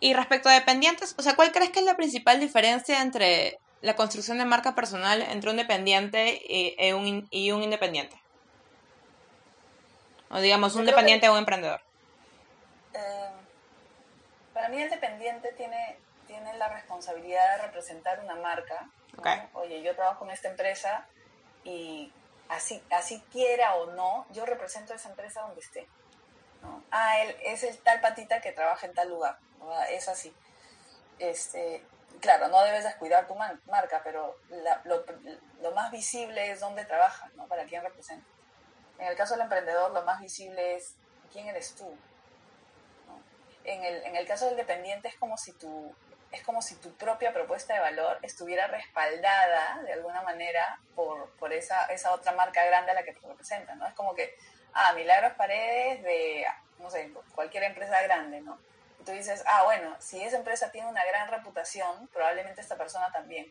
Y 0.00 0.14
respecto 0.14 0.48
a 0.48 0.52
dependientes, 0.52 1.14
o 1.18 1.22
sea, 1.22 1.34
¿cuál 1.34 1.52
crees 1.52 1.70
que 1.70 1.80
es 1.80 1.84
la 1.84 1.96
principal 1.96 2.40
diferencia 2.40 3.02
entre 3.02 3.58
la 3.80 3.94
construcción 3.94 4.38
de 4.38 4.44
marca 4.44 4.74
personal 4.74 5.22
entre 5.22 5.50
un 5.50 5.56
dependiente 5.56 6.40
y, 6.48 6.92
un, 6.92 7.28
y 7.30 7.50
un 7.50 7.62
independiente? 7.62 8.20
O 10.30 10.38
digamos, 10.38 10.74
un 10.76 10.84
dependiente 10.84 11.28
o 11.28 11.32
un 11.32 11.38
emprendedor. 11.38 11.80
Eh, 12.94 13.30
para 14.52 14.68
mí 14.68 14.80
el 14.80 14.90
dependiente 14.90 15.52
tiene, 15.52 15.96
tiene 16.26 16.56
la 16.58 16.68
responsabilidad 16.68 17.56
de 17.56 17.62
representar 17.66 18.20
una 18.20 18.34
marca 18.36 18.88
Oye, 19.54 19.82
yo 19.82 19.94
trabajo 19.94 20.24
en 20.24 20.30
esta 20.30 20.48
empresa 20.48 21.06
y 21.64 22.12
así, 22.48 22.82
así 22.90 23.20
quiera 23.32 23.74
o 23.76 23.92
no, 23.92 24.26
yo 24.30 24.46
represento 24.46 24.92
a 24.92 24.96
esa 24.96 25.10
empresa 25.10 25.42
donde 25.42 25.60
esté. 25.60 25.88
Ah, 26.90 27.20
él 27.20 27.36
es 27.44 27.62
el 27.62 27.78
tal 27.78 28.00
patita 28.00 28.40
que 28.40 28.52
trabaja 28.52 28.86
en 28.86 28.94
tal 28.94 29.08
lugar. 29.08 29.38
Es 29.90 30.08
así. 30.08 30.34
Este, 31.18 31.84
claro, 32.20 32.48
no 32.48 32.62
debes 32.62 32.84
descuidar 32.84 33.26
tu 33.26 33.34
marca, 33.34 34.00
pero 34.02 34.38
lo, 35.60 35.70
más 35.72 35.90
visible 35.90 36.50
es 36.50 36.60
dónde 36.60 36.84
trabajas, 36.84 37.32
¿no? 37.34 37.46
Para 37.46 37.64
quién 37.64 37.82
representa. 37.82 38.26
En 38.98 39.06
el 39.06 39.16
caso 39.16 39.34
del 39.34 39.42
emprendedor, 39.42 39.92
lo 39.92 40.02
más 40.02 40.20
visible 40.20 40.76
es 40.76 40.94
quién 41.32 41.46
eres 41.46 41.74
tú. 41.74 41.96
En, 43.64 43.84
el, 43.84 44.02
en 44.04 44.16
el 44.16 44.26
caso 44.26 44.46
del 44.46 44.56
dependiente 44.56 45.08
es 45.08 45.16
como 45.16 45.36
si 45.36 45.52
tu, 45.52 45.94
es 46.30 46.42
como 46.42 46.60
si 46.60 46.74
tu 46.76 46.92
propia 46.94 47.32
propuesta 47.32 47.74
de 47.74 47.80
valor 47.80 48.18
estuviera 48.22 48.66
respaldada 48.66 49.82
de 49.82 49.94
alguna 49.94 50.22
manera 50.22 50.78
por, 50.94 51.30
por 51.38 51.52
esa, 51.52 51.86
esa 51.86 52.12
otra 52.12 52.32
marca 52.32 52.64
grande 52.66 52.90
a 52.90 52.94
la 52.94 53.02
que 53.02 53.14
te 53.14 53.26
representa, 53.26 53.74
¿no? 53.74 53.86
Es 53.86 53.94
como 53.94 54.14
que, 54.14 54.36
ah, 54.74 54.92
Milagros 54.92 55.32
Paredes 55.34 56.02
de, 56.02 56.46
no 56.78 56.90
sé, 56.90 57.10
cualquier 57.34 57.64
empresa 57.64 58.02
grande, 58.02 58.40
¿no? 58.42 58.58
Y 59.00 59.04
tú 59.04 59.12
dices, 59.12 59.42
ah, 59.46 59.64
bueno, 59.64 59.96
si 60.00 60.22
esa 60.22 60.36
empresa 60.36 60.70
tiene 60.70 60.88
una 60.88 61.04
gran 61.06 61.28
reputación, 61.28 62.08
probablemente 62.12 62.60
esta 62.60 62.76
persona 62.76 63.10
también. 63.10 63.50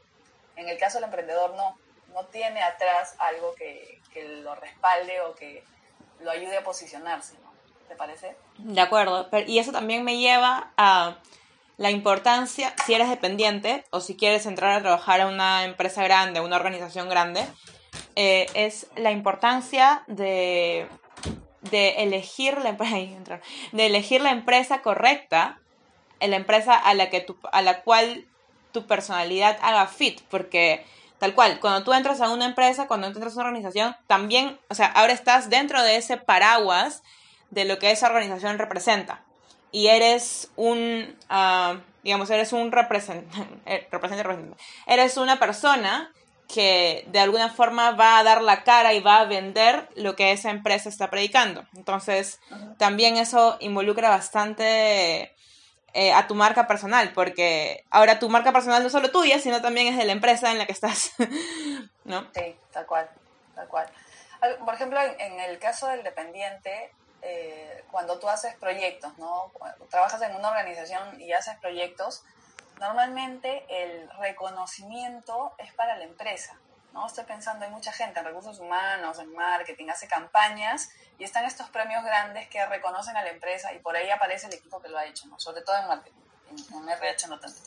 En 0.56 0.70
el 0.70 0.78
caso 0.78 0.98
del 0.98 1.06
emprendedor, 1.06 1.56
no, 1.56 1.78
no 2.14 2.26
tiene 2.28 2.62
atrás 2.62 3.16
algo 3.18 3.56
que, 3.56 4.02
que 4.14 4.24
lo 4.24 4.54
respalde 4.56 5.22
o 5.22 5.34
que 5.34 5.64
lo 6.20 6.30
ayude 6.30 6.58
a 6.58 6.64
posicionarse, 6.64 7.34
¿no? 7.40 7.48
¿Te 7.88 7.96
parece? 7.96 8.36
De 8.58 8.82
acuerdo, 8.82 9.30
y 9.48 9.60
eso 9.60 9.72
también 9.72 10.04
me 10.04 10.18
lleva 10.18 10.74
a 10.78 11.18
la 11.78 11.92
importancia, 11.92 12.74
si 12.86 12.96
eres 12.96 13.08
dependiente 13.08 13.86
o 13.92 14.00
si 14.00 14.16
quieres 14.16 14.48
entrar 14.48 14.74
a 14.74 14.82
trabajar 14.82 15.22
a 15.22 15.28
una 15.28 15.64
empresa 15.64 16.04
grande, 16.04 16.40
una 16.40 16.56
organización 16.56 17.08
grande, 17.08 17.46
eh, 18.16 18.48
es 18.56 18.88
la 18.96 19.12
importancia 19.12 20.04
de, 20.08 20.88
de 21.70 21.90
elegir 22.00 22.58
la 22.58 22.70
empresa, 22.70 22.96
de 23.72 23.86
elegir 23.86 24.22
la 24.22 24.32
empresa 24.32 24.82
correcta, 24.82 25.60
la 26.20 26.36
empresa 26.36 26.76
a 26.76 26.96
la, 26.96 27.12
que 27.12 27.22
tu, 27.22 27.38
a 27.52 27.62
la 27.62 27.82
cual 27.82 28.26
tu 28.72 28.88
personalidad 28.88 29.60
haga 29.62 29.86
fit, 29.86 30.22
porque 30.32 30.84
tal 31.20 31.36
cual, 31.36 31.60
cuando 31.60 31.84
tú 31.84 31.94
entras 31.94 32.22
a 32.22 32.32
una 32.32 32.46
empresa, 32.46 32.88
cuando 32.88 33.06
entras 33.06 33.34
a 33.34 33.40
una 33.42 33.50
organización, 33.50 33.96
también, 34.08 34.60
o 34.70 34.74
sea, 34.74 34.88
ahora 34.88 35.14
estás 35.14 35.52
dentro 35.52 35.84
de 35.84 35.98
ese 35.98 36.18
paraguas 36.18 37.04
de 37.52 37.66
lo 37.66 37.78
que 37.78 37.92
esa 37.92 38.08
organización 38.08 38.58
representa 38.58 39.27
y 39.72 39.88
eres 39.88 40.50
un, 40.56 41.18
uh, 41.30 41.80
digamos, 42.04 42.30
eres 42.30 42.54
un 42.54 42.72
representante, 42.72 43.60
eh, 43.66 43.88
representante, 43.92 44.56
eres 44.86 45.18
una 45.18 45.40
persona 45.40 46.12
que 46.48 47.04
de 47.08 47.20
alguna 47.20 47.50
forma 47.50 47.92
va 47.92 48.20
a 48.20 48.24
dar 48.24 48.42
la 48.42 48.64
cara 48.64 48.94
y 48.94 49.02
va 49.02 49.20
a 49.20 49.26
vender 49.26 49.90
lo 49.96 50.16
que 50.16 50.32
esa 50.32 50.50
empresa 50.50 50.88
está 50.88 51.10
predicando. 51.10 51.66
Entonces, 51.76 52.40
también 52.78 53.18
eso 53.18 53.58
involucra 53.60 54.10
bastante 54.10 55.36
eh, 55.94 56.14
a 56.14 56.28
tu 56.28 56.36
marca 56.36 56.68
personal, 56.68 57.12
porque 57.14 57.84
ahora 57.90 58.20
tu 58.20 58.30
marca 58.30 58.54
personal 58.54 58.82
no 58.82 58.88
es 58.88 58.94
solo 58.94 59.12
tuya, 59.12 59.40
sino 59.40 59.62
también 59.62 59.88
es 59.88 59.98
de 59.98 60.06
la 60.06 60.14
empresa 60.14 60.52
en 60.52 60.58
la 60.58 60.66
que 60.66 60.72
estás, 60.72 61.12
¿no? 62.06 62.28
Sí, 62.34 62.56
tal 62.72 62.86
cual, 62.86 63.10
tal 63.54 63.68
cual. 63.68 63.88
Por 64.64 64.74
ejemplo, 64.74 65.00
en 65.02 65.40
el 65.40 65.58
caso 65.60 65.88
del 65.88 66.04
dependiente, 66.04 66.92
eh, 67.30 67.84
cuando 67.92 68.20
tú 68.20 68.30
haces 68.30 68.56
proyectos, 68.56 69.18
¿no? 69.18 69.52
trabajas 69.90 70.22
en 70.22 70.34
una 70.34 70.50
organización 70.50 71.20
y 71.20 71.34
haces 71.34 71.58
proyectos, 71.58 72.24
normalmente 72.80 73.66
el 73.68 74.10
reconocimiento 74.12 75.54
es 75.58 75.74
para 75.74 75.98
la 75.98 76.06
empresa. 76.06 76.58
¿no? 76.94 77.06
Estoy 77.06 77.26
pensando, 77.26 77.66
hay 77.66 77.72
mucha 77.72 77.92
gente 77.92 78.20
en 78.20 78.26
recursos 78.26 78.60
humanos, 78.60 79.20
en 79.20 79.34
marketing, 79.34 79.90
hace 79.90 80.08
campañas 80.08 80.90
y 81.20 81.26
están 81.26 81.44
estos 81.44 81.70
premios 81.70 82.02
grandes 82.06 82.48
que 82.48 82.66
reconocen 82.66 83.18
a 83.18 83.24
la 83.24 83.30
empresa 83.30 83.74
y 83.74 83.80
por 83.80 83.98
ahí 83.98 84.10
aparece 84.10 84.48
el 84.48 84.54
equipo 84.54 84.82
que 84.82 84.88
lo 84.88 84.98
ha 84.98 85.06
hecho, 85.06 85.28
¿no? 85.28 85.38
sobre 85.38 85.64
todo 85.64 85.76
en 85.76 85.88
marketing, 85.88 86.22
en, 86.76 86.90
RH 86.90 87.28
no 87.28 87.40
tanto, 87.40 87.60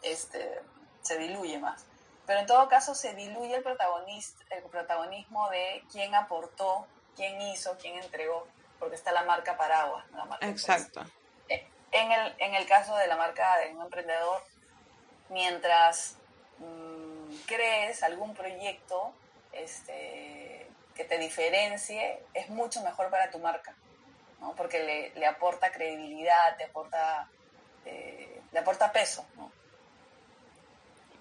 este, 0.00 0.62
se 1.02 1.18
diluye 1.18 1.58
más. 1.58 1.84
Pero 2.26 2.40
en 2.40 2.46
todo 2.46 2.70
caso 2.70 2.94
se 2.94 3.14
diluye 3.14 3.56
el, 3.56 3.62
protagonista, 3.62 4.42
el 4.48 4.62
protagonismo 4.62 5.50
de 5.50 5.84
quién 5.92 6.14
aportó, 6.14 6.86
quién 7.16 7.38
hizo, 7.42 7.76
quién 7.78 8.02
entregó 8.02 8.46
porque 8.84 8.96
está 8.96 9.12
la 9.12 9.24
marca 9.24 9.56
paraguas. 9.56 10.04
La 10.10 10.26
marca 10.26 10.46
Exacto. 10.46 11.02
Eh, 11.48 11.66
en 11.90 12.12
el, 12.12 12.34
en 12.38 12.54
el 12.54 12.66
caso 12.66 12.94
de 12.96 13.06
la 13.06 13.16
marca 13.16 13.56
de 13.60 13.74
un 13.74 13.80
emprendedor, 13.80 14.42
mientras 15.30 16.18
mm, 16.58 17.34
crees 17.46 18.02
algún 18.02 18.34
proyecto 18.34 19.14
este, 19.52 20.66
que 20.94 21.04
te 21.04 21.16
diferencie, 21.16 22.22
es 22.34 22.50
mucho 22.50 22.82
mejor 22.82 23.08
para 23.08 23.30
tu 23.30 23.38
marca, 23.38 23.74
¿no? 24.40 24.54
porque 24.54 24.82
le, 24.84 25.18
le 25.18 25.24
aporta 25.24 25.72
credibilidad, 25.72 26.58
te 26.58 26.64
aporta, 26.64 27.26
eh, 27.86 28.42
le 28.52 28.58
aporta 28.58 28.92
peso. 28.92 29.24
¿no? 29.36 29.50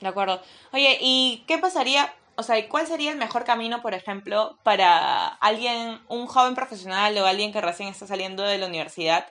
De 0.01 0.09
acuerdo. 0.09 0.43
Oye, 0.73 0.97
¿y 0.99 1.45
qué 1.47 1.59
pasaría? 1.59 2.13
O 2.35 2.43
sea, 2.43 2.67
¿cuál 2.67 2.87
sería 2.87 3.11
el 3.11 3.17
mejor 3.17 3.43
camino, 3.43 3.81
por 3.81 3.93
ejemplo, 3.93 4.57
para 4.63 5.27
alguien, 5.27 6.01
un 6.07 6.25
joven 6.27 6.55
profesional 6.55 7.17
o 7.17 7.25
alguien 7.25 7.51
que 7.51 7.61
recién 7.61 7.89
está 7.89 8.07
saliendo 8.07 8.43
de 8.43 8.57
la 8.57 8.67
universidad, 8.67 9.27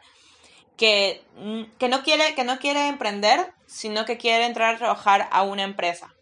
que, 0.76 1.22
mm, 1.36 1.62
que, 1.78 1.88
no, 1.88 2.02
quiere, 2.02 2.34
que 2.34 2.44
no 2.44 2.58
quiere 2.58 2.88
emprender, 2.88 3.52
sino 3.66 4.04
que 4.04 4.18
quiere 4.18 4.46
entrar 4.46 4.74
a 4.74 4.78
trabajar 4.78 5.28
a 5.32 5.42
una 5.42 5.64
empresa 5.64 6.14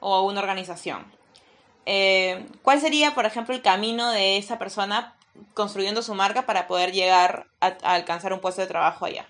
o 0.00 0.14
a 0.14 0.22
una 0.22 0.40
organización? 0.40 1.04
Eh, 1.86 2.46
¿Cuál 2.62 2.80
sería, 2.80 3.14
por 3.14 3.26
ejemplo, 3.26 3.54
el 3.54 3.62
camino 3.62 4.10
de 4.10 4.36
esa 4.36 4.58
persona 4.58 5.14
construyendo 5.52 6.02
su 6.02 6.14
marca 6.14 6.46
para 6.46 6.66
poder 6.66 6.92
llegar 6.92 7.46
a 7.60 7.76
alcanzar 7.82 8.32
un 8.32 8.40
puesto 8.40 8.60
de 8.60 8.68
trabajo 8.68 9.04
allá? 9.04 9.28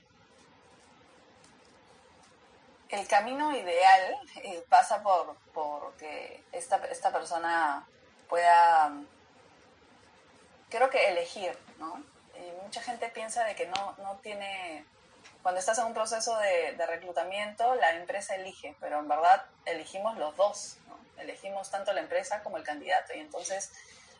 El 2.88 3.06
camino 3.08 3.56
ideal 3.56 4.16
eh, 4.42 4.64
pasa 4.68 5.02
por, 5.02 5.36
que 5.96 6.44
esta, 6.52 6.76
esta 6.90 7.12
persona 7.12 7.86
pueda, 8.28 8.92
creo 10.70 10.90
que 10.90 11.08
elegir, 11.08 11.56
¿no? 11.78 12.02
mucha 12.64 12.82
gente 12.82 13.08
piensa 13.10 13.44
de 13.44 13.54
que 13.54 13.66
no, 13.66 13.94
no 13.98 14.18
tiene, 14.22 14.84
cuando 15.42 15.60
estás 15.60 15.78
en 15.78 15.84
un 15.84 15.94
proceso 15.94 16.36
de, 16.38 16.86
reclutamiento, 16.86 17.74
la 17.76 17.92
empresa 17.92 18.34
elige, 18.34 18.74
pero 18.80 18.98
en 18.98 19.08
verdad 19.08 19.44
elegimos 19.66 20.16
los 20.18 20.36
dos. 20.36 20.78
Elegimos 21.18 21.70
tanto 21.70 21.92
la 21.92 22.00
empresa 22.00 22.42
como 22.42 22.56
el 22.56 22.64
candidato. 22.64 23.14
Y 23.14 23.20
entonces 23.20 23.70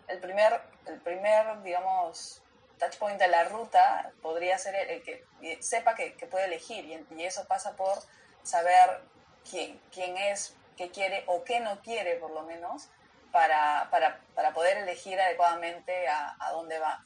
el 0.07 0.21
primer, 0.21 0.61
el 0.87 1.01
primer, 1.01 1.63
digamos, 1.63 2.43
touch 2.79 2.97
point 2.99 3.19
de 3.19 3.29
la 3.29 3.45
ruta 3.45 4.13
podría 4.23 4.59
ser 4.59 4.75
el, 4.75 5.03
que 5.03 5.25
sepa 5.61 5.95
que, 5.95 6.11
puede 6.31 6.45
elegir 6.45 6.85
y, 6.85 7.25
eso 7.25 7.47
pasa 7.47 7.75
por 7.75 7.99
saber 8.45 9.01
quién, 9.49 9.81
quién 9.93 10.17
es, 10.17 10.55
qué 10.77 10.91
quiere 10.91 11.25
o 11.27 11.43
qué 11.45 11.61
no 11.61 11.81
quiere 11.83 12.17
por 12.17 12.31
lo 12.31 12.43
menos 12.43 12.89
para, 13.33 13.89
para, 13.91 14.21
para 14.35 14.53
poder 14.53 14.79
elegir 14.79 15.21
adecuadamente 15.21 16.07
a, 16.09 16.37
dónde 16.53 16.79
va. 16.79 17.03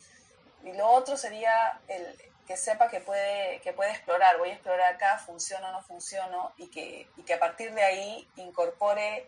Y 0.62 0.73
lo 0.73 0.87
otro 0.88 1.16
sería 1.16 1.80
el 1.88 2.04
que 2.47 2.57
sepa 2.57 2.88
que 2.88 3.00
puede, 3.00 3.61
que 3.61 3.73
puede 3.73 3.90
explorar, 3.90 4.38
voy 4.38 4.50
a 4.50 4.54
explorar 4.54 4.95
acá, 4.95 5.18
funciona 5.18 5.71
o 5.71 5.73
no 5.73 5.83
funciona, 5.83 6.50
y 6.57 6.68
que, 6.68 7.09
y 7.16 7.23
que 7.23 7.35
a 7.35 7.38
partir 7.38 7.73
de 7.73 7.83
ahí 7.83 8.28
incorpore, 8.37 9.26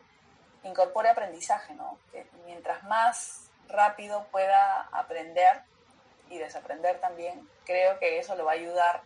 incorpore 0.63 1.11
aprendizaje, 1.11 1.75
¿no? 1.75 1.99
Que 2.13 2.27
mientras 2.45 2.83
más 2.85 3.51
rápido 3.69 4.27
pueda 4.31 4.89
aprender 4.93 5.63
y 6.29 6.39
desaprender 6.39 7.01
también, 7.01 7.49
creo 7.65 7.99
que 7.99 8.19
eso 8.19 8.35
lo 8.37 8.45
va 8.45 8.53
a 8.53 8.55
ayudar 8.55 9.03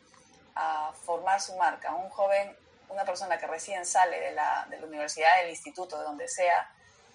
a 0.55 0.93
formar 1.05 1.41
su 1.41 1.57
marca. 1.57 1.95
Un 1.95 2.09
joven, 2.11 2.57
una 2.89 3.05
persona 3.05 3.39
que 3.39 3.47
recién 3.47 3.85
sale 3.87 4.21
de 4.21 4.33
la, 4.33 4.67
de 4.69 4.79
la 4.79 4.87
universidad, 4.87 5.29
del 5.41 5.51
instituto, 5.51 5.99
de 5.99 6.05
donde 6.05 6.29
sea, 6.29 6.71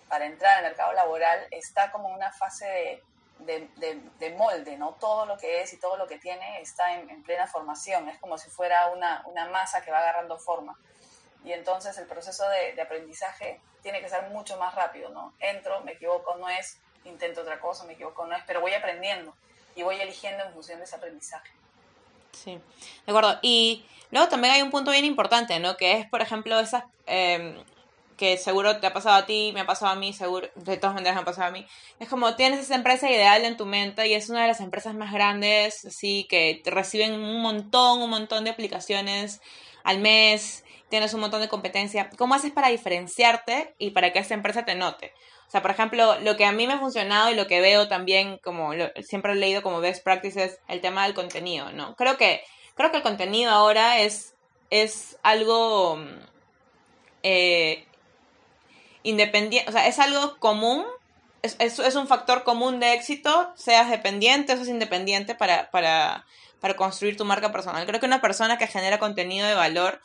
para 0.07 0.25
entrar 0.25 0.57
al 0.57 0.63
mercado 0.63 0.93
laboral, 0.93 1.47
está 1.51 1.91
como 1.91 2.09
en 2.09 2.15
una 2.15 2.31
fase 2.31 3.03
de, 3.39 3.69
de, 4.19 4.35
molde, 4.35 4.77
¿no? 4.77 4.95
Todo 4.95 5.25
lo 5.25 5.37
que 5.37 5.61
es 5.61 5.73
y 5.73 5.79
todo 5.79 5.97
lo 5.97 6.07
que 6.07 6.17
tiene 6.17 6.61
está 6.61 6.95
en, 6.95 7.23
plena 7.23 7.47
formación, 7.47 8.09
es 8.09 8.17
como 8.19 8.37
si 8.37 8.49
fuera 8.49 8.87
una, 8.87 9.23
una, 9.27 9.47
masa 9.47 9.81
que 9.81 9.91
va 9.91 9.99
agarrando 9.99 10.37
forma. 10.37 10.77
Y 11.43 11.53
entonces 11.53 11.97
el 11.97 12.05
proceso 12.05 12.47
de, 12.49 12.79
aprendizaje 12.81 13.61
tiene 13.81 14.01
que 14.01 14.09
ser 14.09 14.29
mucho 14.29 14.57
más 14.57 14.75
rápido, 14.75 15.09
¿no? 15.09 15.33
Entro, 15.39 15.81
me 15.81 15.93
equivoco, 15.93 16.35
no 16.35 16.49
es, 16.49 16.79
intento 17.05 17.41
otra 17.41 17.59
cosa, 17.59 17.85
me 17.85 17.93
equivoco, 17.93 18.25
no 18.25 18.35
es, 18.35 18.43
pero 18.45 18.59
voy 18.59 18.73
aprendiendo 18.73 19.33
y 19.75 19.83
voy 19.83 20.01
eligiendo 20.01 20.43
en 20.43 20.53
función 20.53 20.79
de 20.79 20.85
ese 20.85 20.97
aprendizaje. 20.97 21.51
Sí, 22.31 22.51
de 22.51 23.11
acuerdo. 23.11 23.39
Y 23.41 23.83
luego 24.11 24.27
también 24.27 24.53
hay 24.53 24.61
un 24.61 24.71
punto 24.71 24.91
bien 24.91 25.05
importante, 25.05 25.59
¿no? 25.59 25.77
Que 25.77 25.93
es, 25.93 26.09
por 26.09 26.21
ejemplo, 26.21 26.59
esas... 26.59 26.83
Eh, 27.07 27.63
que 28.19 28.37
seguro 28.37 28.81
te 28.81 28.87
ha 28.87 28.91
pasado 28.91 29.15
a 29.15 29.25
ti, 29.25 29.51
me 29.53 29.61
ha 29.61 29.65
pasado 29.65 29.93
a 29.93 29.95
mí, 29.95 30.11
seguro, 30.11 30.49
de 30.55 30.75
todas 30.75 30.93
maneras 30.93 31.15
me 31.15 31.21
ha 31.21 31.25
pasado 31.25 31.47
a 31.47 31.51
mí. 31.51 31.65
Es 32.01 32.09
como 32.09 32.35
tienes 32.35 32.59
esa 32.59 32.75
empresa 32.75 33.09
ideal 33.09 33.45
en 33.45 33.55
tu 33.55 33.65
mente 33.65 34.05
y 34.09 34.13
es 34.13 34.29
una 34.29 34.41
de 34.41 34.49
las 34.49 34.59
empresas 34.59 34.93
más 34.93 35.13
grandes, 35.13 35.85
así 35.85 36.27
que 36.29 36.61
reciben 36.65 37.13
un 37.13 37.41
montón, 37.41 38.01
un 38.01 38.09
montón 38.09 38.43
de 38.43 38.49
aplicaciones 38.49 39.39
al 39.85 39.99
mes, 39.99 40.65
tienes 40.89 41.13
un 41.13 41.21
montón 41.21 41.39
de 41.39 41.47
competencia. 41.47 42.09
¿Cómo 42.17 42.35
haces 42.35 42.51
para 42.51 42.67
diferenciarte 42.67 43.73
y 43.77 43.91
para 43.91 44.11
que 44.11 44.19
esa 44.19 44.33
empresa 44.33 44.65
te 44.65 44.75
note? 44.75 45.13
O 45.49 45.51
sea, 45.51 45.63
por 45.63 45.71
ejemplo, 45.71 46.19
lo 46.19 46.37
que 46.37 46.45
a 46.45 46.51
mí 46.51 46.67
me 46.67 46.73
ha 46.73 46.79
funcionado 46.79 47.31
y 47.31 47.35
lo 47.35 47.47
que 47.47 47.59
veo 47.59 47.87
también, 47.87 48.37
como 48.43 48.71
siempre 49.01 49.31
he 49.31 49.35
leído 49.35 49.63
como 49.63 49.81
best 49.81 50.03
practices, 50.03 50.59
el 50.67 50.79
tema 50.79 51.05
del 51.05 51.15
contenido, 51.15 51.71
¿no? 51.71 51.95
Creo 51.95 52.17
que, 52.17 52.43
creo 52.75 52.91
que 52.91 52.97
el 52.97 53.03
contenido 53.03 53.49
ahora 53.49 53.99
es, 53.99 54.35
es 54.69 55.17
algo 55.23 55.99
eh, 57.23 57.83
independiente, 59.01 59.67
o 59.67 59.73
sea, 59.73 59.87
es 59.87 59.97
algo 59.97 60.37
común, 60.37 60.85
es, 61.41 61.57
es, 61.57 61.95
un 61.95 62.07
factor 62.07 62.43
común 62.43 62.79
de 62.79 62.93
éxito, 62.93 63.51
seas 63.55 63.89
dependiente 63.89 64.55
seas 64.55 64.67
independiente 64.67 65.33
para, 65.33 65.71
para, 65.71 66.27
para 66.59 66.75
construir 66.75 67.17
tu 67.17 67.25
marca 67.25 67.51
personal. 67.51 67.87
Creo 67.87 67.99
que 67.99 68.05
una 68.05 68.21
persona 68.21 68.59
que 68.59 68.67
genera 68.67 68.99
contenido 68.99 69.47
de 69.47 69.55
valor 69.55 69.99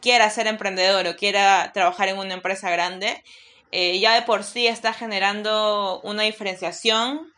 quiera 0.00 0.30
ser 0.30 0.46
emprendedor 0.46 1.06
o 1.06 1.16
quiera 1.16 1.70
trabajar 1.74 2.08
en 2.08 2.16
una 2.16 2.32
empresa 2.32 2.70
grande, 2.70 3.22
eh, 3.72 3.98
ya 3.98 4.14
de 4.14 4.22
por 4.22 4.44
sí 4.44 4.66
está 4.66 4.92
generando 4.92 6.00
una 6.00 6.22
diferenciación 6.22 7.32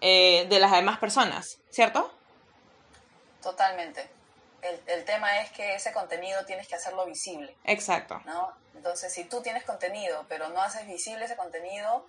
eh, 0.00 0.46
de 0.48 0.60
las 0.60 0.72
demás 0.72 0.98
personas, 0.98 1.58
¿cierto? 1.70 2.12
Totalmente. 3.42 4.08
El, 4.62 4.80
el, 4.86 5.04
tema 5.04 5.40
es 5.40 5.50
que 5.52 5.74
ese 5.74 5.92
contenido 5.92 6.44
tienes 6.44 6.66
que 6.66 6.74
hacerlo 6.74 7.06
visible. 7.06 7.56
Exacto. 7.64 8.20
¿no? 8.24 8.52
Entonces, 8.74 9.12
si 9.12 9.24
tú 9.24 9.42
tienes 9.42 9.64
contenido, 9.64 10.24
pero 10.28 10.48
no 10.48 10.60
haces 10.60 10.86
visible 10.86 11.24
ese 11.24 11.36
contenido, 11.36 12.06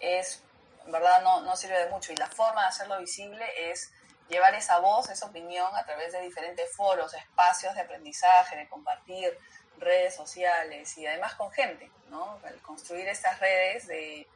es, 0.00 0.42
en 0.86 0.92
verdad, 0.92 1.22
no, 1.22 1.42
no 1.42 1.56
sirve 1.56 1.78
de 1.78 1.90
mucho. 1.90 2.12
Y 2.12 2.16
la 2.16 2.28
forma 2.28 2.62
de 2.62 2.68
hacerlo 2.68 2.98
visible 2.98 3.44
es 3.70 3.92
llevar 4.28 4.54
esa 4.54 4.78
voz, 4.78 5.10
esa 5.10 5.26
opinión 5.26 5.74
a 5.74 5.84
través 5.84 6.12
de 6.12 6.20
diferentes 6.22 6.74
foros, 6.74 7.12
espacios 7.14 7.74
de 7.74 7.82
aprendizaje, 7.82 8.56
de 8.56 8.68
compartir, 8.68 9.36
redes 9.80 10.14
sociales 10.14 10.96
y 10.98 11.06
además 11.06 11.34
con 11.34 11.50
gente, 11.50 11.90
¿no? 12.10 12.38
construir 12.62 13.08
estas 13.08 13.40
redes 13.40 13.86
de, 13.86 14.26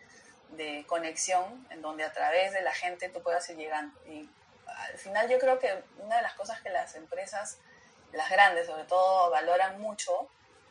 de, 0.50 0.84
conexión 0.86 1.66
en 1.70 1.82
donde 1.82 2.04
a 2.04 2.12
través 2.12 2.52
de 2.52 2.62
la 2.62 2.72
gente 2.72 3.08
tú 3.08 3.22
puedas 3.22 3.48
ir 3.50 3.56
llegando. 3.56 3.98
Y 4.06 4.28
al 4.66 4.98
final 4.98 5.28
yo 5.28 5.38
creo 5.38 5.58
que 5.58 5.82
una 5.98 6.16
de 6.16 6.22
las 6.22 6.34
cosas 6.34 6.60
que 6.60 6.70
las 6.70 6.94
empresas, 6.94 7.58
las 8.12 8.30
grandes 8.30 8.66
sobre 8.66 8.84
todo, 8.84 9.30
valoran 9.30 9.80
mucho 9.80 10.28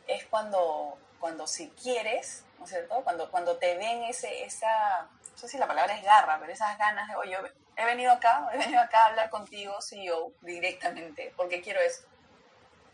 es 0.08 0.26
cuando, 0.26 0.98
cuando 1.20 1.48
si 1.48 1.70
quieres, 1.70 2.44
¿no 2.60 2.66
es 2.66 2.72
cierto? 2.72 3.04
Cuando, 3.04 3.30
cuando 3.32 3.58
te 3.58 3.76
ven 3.78 4.04
ese, 4.04 4.44
esa, 4.44 5.08
no 5.32 5.38
sé 5.38 5.48
si 5.48 5.58
la 5.58 5.68
palabra 5.68 5.96
es 5.96 6.04
garra, 6.04 6.38
pero 6.40 6.52
esas 6.52 6.78
ganas 6.78 7.08
de, 7.08 7.16
oye, 7.16 7.38
he 7.76 7.86
venido 7.86 8.12
acá, 8.12 8.50
he 8.54 8.58
venido 8.58 8.82
acá 8.82 9.04
a 9.04 9.08
hablar 9.08 9.30
contigo, 9.30 9.82
CEO, 9.82 10.34
directamente, 10.42 11.34
porque 11.36 11.62
quiero 11.62 11.80
eso. 11.82 12.04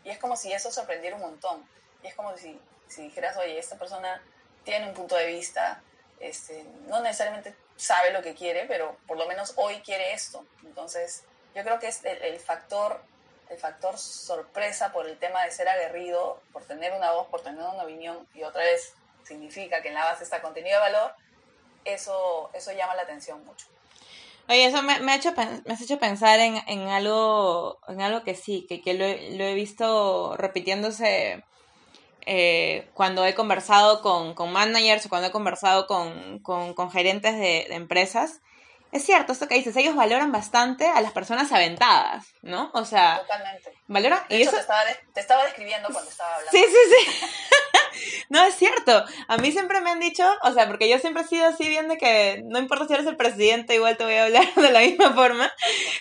Y 0.04 0.10
es 0.10 0.18
como 0.18 0.36
si 0.36 0.52
eso 0.52 0.70
sorprendiera 0.70 1.16
un 1.16 1.22
montón. 1.22 1.68
Y 2.02 2.06
es 2.06 2.14
como 2.14 2.36
si, 2.36 2.58
si 2.88 3.02
dijeras, 3.02 3.36
oye, 3.36 3.58
esta 3.58 3.76
persona 3.76 4.22
tiene 4.64 4.88
un 4.88 4.94
punto 4.94 5.16
de 5.16 5.26
vista, 5.26 5.82
este, 6.18 6.64
no 6.86 7.00
necesariamente 7.00 7.54
sabe 7.76 8.12
lo 8.12 8.22
que 8.22 8.34
quiere, 8.34 8.66
pero 8.66 8.96
por 9.06 9.16
lo 9.16 9.26
menos 9.26 9.54
hoy 9.56 9.80
quiere 9.80 10.12
esto. 10.12 10.44
Entonces, 10.64 11.24
yo 11.54 11.62
creo 11.62 11.78
que 11.78 11.88
es 11.88 12.04
el, 12.04 12.38
factor 12.38 13.02
el 13.48 13.58
factor 13.58 13.98
sorpresa 13.98 14.92
por 14.92 15.08
el 15.08 15.18
tema 15.18 15.44
de 15.44 15.50
ser 15.50 15.68
aguerrido, 15.68 16.40
por 16.52 16.62
tener 16.64 16.92
una 16.92 17.12
voz, 17.12 17.26
por 17.28 17.42
tener 17.42 17.60
una 17.60 17.82
opinión, 17.82 18.28
y 18.34 18.44
otra 18.44 18.62
vez 18.62 18.94
significa 19.24 19.82
que 19.82 19.88
en 19.88 19.94
la 19.94 20.04
base 20.04 20.22
está 20.22 20.40
contenido 20.40 20.76
de 20.76 20.92
valor, 20.92 21.14
eso, 21.84 22.50
eso 22.52 22.72
llama 22.72 22.94
la 22.94 23.02
atención 23.02 23.44
mucho. 23.44 23.66
Oye, 24.50 24.64
eso 24.64 24.82
me, 24.82 24.94
ha 24.94 25.14
hecho, 25.14 25.32
me 25.64 25.72
has 25.72 25.80
hecho 25.80 26.00
pensar 26.00 26.40
en, 26.40 26.56
en, 26.66 26.88
algo, 26.88 27.78
en 27.86 28.00
algo 28.00 28.24
que 28.24 28.34
sí, 28.34 28.66
que, 28.68 28.82
que 28.82 28.94
lo, 28.94 29.06
lo, 29.06 29.44
he 29.44 29.54
visto 29.54 30.36
repitiéndose 30.36 31.44
eh, 32.26 32.90
cuando 32.92 33.24
he 33.24 33.36
conversado 33.36 34.02
con, 34.02 34.34
con, 34.34 34.52
managers 34.52 35.06
o 35.06 35.08
cuando 35.08 35.28
he 35.28 35.30
conversado 35.30 35.86
con, 35.86 36.40
con, 36.40 36.74
con 36.74 36.90
gerentes 36.90 37.38
de, 37.38 37.66
empresas. 37.70 38.40
Es 38.92 39.04
cierto, 39.04 39.32
esto 39.32 39.46
que 39.46 39.54
dices, 39.54 39.76
ellos 39.76 39.94
valoran 39.94 40.32
bastante 40.32 40.86
a 40.88 41.00
las 41.00 41.12
personas 41.12 41.52
aventadas, 41.52 42.26
¿no? 42.42 42.70
O 42.74 42.84
sea, 42.84 43.20
Totalmente. 43.20 43.72
valoran... 43.86 44.20
y 44.28 44.42
eso... 44.42 44.50
te, 44.50 44.58
estaba 44.58 44.82
te 45.14 45.20
estaba 45.20 45.44
describiendo 45.44 45.88
cuando 45.92 46.10
estaba 46.10 46.34
hablando. 46.34 46.50
Sí, 46.50 46.64
sí, 46.64 46.94
sí. 46.96 47.26
no, 48.30 48.42
es 48.44 48.56
cierto. 48.56 49.04
A 49.28 49.36
mí 49.36 49.52
siempre 49.52 49.80
me 49.80 49.90
han 49.90 50.00
dicho, 50.00 50.28
o 50.42 50.52
sea, 50.52 50.66
porque 50.66 50.88
yo 50.88 50.98
siempre 50.98 51.22
he 51.22 51.26
sido 51.26 51.46
así 51.46 51.68
bien 51.68 51.88
de 51.88 51.98
que 51.98 52.42
no 52.46 52.58
importa 52.58 52.86
si 52.88 52.94
eres 52.94 53.06
el 53.06 53.16
presidente, 53.16 53.76
igual 53.76 53.96
te 53.96 54.04
voy 54.04 54.14
a 54.14 54.24
hablar 54.24 54.54
de 54.56 54.70
la 54.72 54.80
misma 54.80 55.12
forma. 55.14 55.52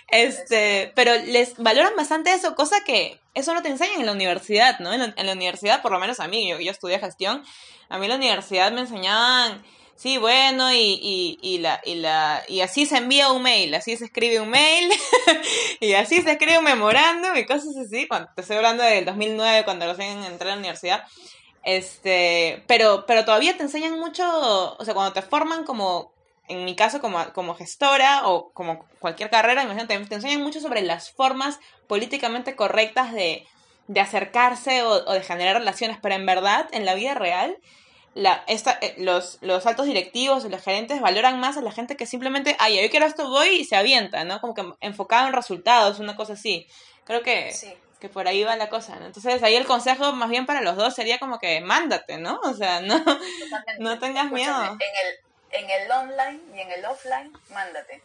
Este, 0.07 0.91
pero 0.95 1.13
les 1.13 1.57
valoran 1.57 1.95
bastante 1.95 2.33
eso, 2.33 2.55
cosa 2.55 2.83
que 2.83 3.19
eso 3.35 3.53
no 3.53 3.61
te 3.61 3.69
enseñan 3.69 3.99
en 3.99 4.07
la 4.07 4.13
universidad, 4.13 4.79
¿no? 4.79 4.91
En 4.91 5.13
la, 5.15 5.33
universidad, 5.33 5.83
por 5.83 5.91
lo 5.91 5.99
menos 5.99 6.19
a 6.19 6.27
mí, 6.27 6.49
yo, 6.49 6.59
yo 6.59 6.71
estudié 6.71 6.97
gestión, 6.97 7.45
a 7.89 7.99
mí 7.99 8.05
en 8.05 8.09
la 8.09 8.17
universidad 8.17 8.71
me 8.71 8.81
enseñaban 8.81 9.63
sí, 9.99 10.17
bueno, 10.17 10.71
y, 10.71 10.77
y, 11.01 11.39
y, 11.41 11.57
la, 11.57 11.81
y, 11.83 11.95
la, 11.95 12.41
y 12.47 12.61
así 12.61 12.85
se 12.85 12.97
envía 12.97 13.33
un 13.33 13.43
mail, 13.43 13.75
así 13.75 13.97
se 13.97 14.05
escribe 14.05 14.39
un 14.39 14.49
mail, 14.49 14.89
y 15.81 15.91
así 15.93 16.21
se 16.21 16.31
escribe 16.31 16.57
un 16.57 16.63
memorándum 16.63 17.35
y 17.35 17.45
cosas 17.45 17.75
así. 17.75 18.07
Cuando, 18.07 18.29
te 18.33 18.41
estoy 18.41 18.55
hablando 18.55 18.81
del 18.81 19.03
2009, 19.03 19.65
cuando 19.65 19.85
recién 19.85 20.23
entré 20.23 20.47
a 20.47 20.53
la 20.53 20.59
universidad. 20.59 21.03
Este, 21.63 22.63
pero, 22.65 23.05
pero 23.05 23.25
todavía 23.25 23.57
te 23.57 23.63
enseñan 23.63 23.99
mucho, 23.99 24.23
o 24.77 24.85
sea, 24.85 24.93
cuando 24.93 25.11
te 25.11 25.21
forman 25.21 25.65
como, 25.65 26.13
en 26.47 26.63
mi 26.63 26.77
caso, 26.77 27.01
como, 27.01 27.33
como 27.33 27.53
gestora 27.55 28.25
o 28.25 28.51
como 28.53 28.85
cualquier 28.99 29.29
carrera, 29.29 29.63
imagínate, 29.63 29.99
te 30.05 30.15
enseñan 30.15 30.41
mucho 30.41 30.61
sobre 30.61 30.81
las 30.81 31.11
formas 31.11 31.59
políticamente 31.87 32.55
correctas 32.55 33.11
de, 33.11 33.45
de 33.87 33.99
acercarse 33.99 34.81
o, 34.83 34.91
o 34.91 35.11
de 35.11 35.23
generar 35.23 35.57
relaciones, 35.57 35.97
pero 36.01 36.15
en 36.15 36.25
verdad, 36.25 36.69
en 36.71 36.85
la 36.85 36.95
vida 36.95 37.15
real, 37.15 37.57
la, 38.15 38.43
esta, 38.47 38.77
eh, 38.81 38.95
los, 38.97 39.37
los 39.41 39.65
altos 39.65 39.85
directivos 39.85 40.45
y 40.45 40.49
los 40.49 40.63
gerentes 40.63 41.01
valoran 41.01 41.39
más 41.39 41.57
a 41.57 41.61
la 41.61 41.71
gente 41.71 41.95
que 41.95 42.05
simplemente, 42.05 42.55
ay, 42.59 42.81
yo 42.81 42.89
quiero 42.89 43.05
esto, 43.05 43.29
voy 43.29 43.49
y 43.49 43.65
se 43.65 43.75
avienta, 43.75 44.23
¿no? 44.23 44.41
Como 44.41 44.53
que 44.53 44.63
enfocado 44.81 45.27
en 45.27 45.33
resultados, 45.33 45.99
una 45.99 46.15
cosa 46.15 46.33
así. 46.33 46.67
Creo 47.05 47.21
que, 47.23 47.53
que 47.99 48.09
por 48.09 48.27
ahí 48.27 48.43
va 48.43 48.55
la 48.55 48.69
cosa, 48.69 48.95
¿no? 48.95 49.05
Entonces 49.05 49.41
ahí 49.43 49.55
el 49.55 49.65
consejo 49.65 50.11
más 50.13 50.29
bien 50.29 50.45
para 50.45 50.61
los 50.61 50.75
dos 50.75 50.95
sería 50.95 51.19
como 51.19 51.39
que 51.39 51.61
mándate, 51.61 52.17
¿no? 52.17 52.39
O 52.43 52.53
sea, 52.53 52.81
no, 52.81 53.03
no 53.79 53.99
tengas 53.99 54.31
miedo. 54.31 54.63
En 54.63 54.79
el, 55.61 55.63
en 55.63 55.69
el 55.69 55.91
online 55.91 56.39
y 56.55 56.59
en 56.61 56.71
el 56.71 56.85
offline, 56.85 57.31
mándate. 57.51 58.01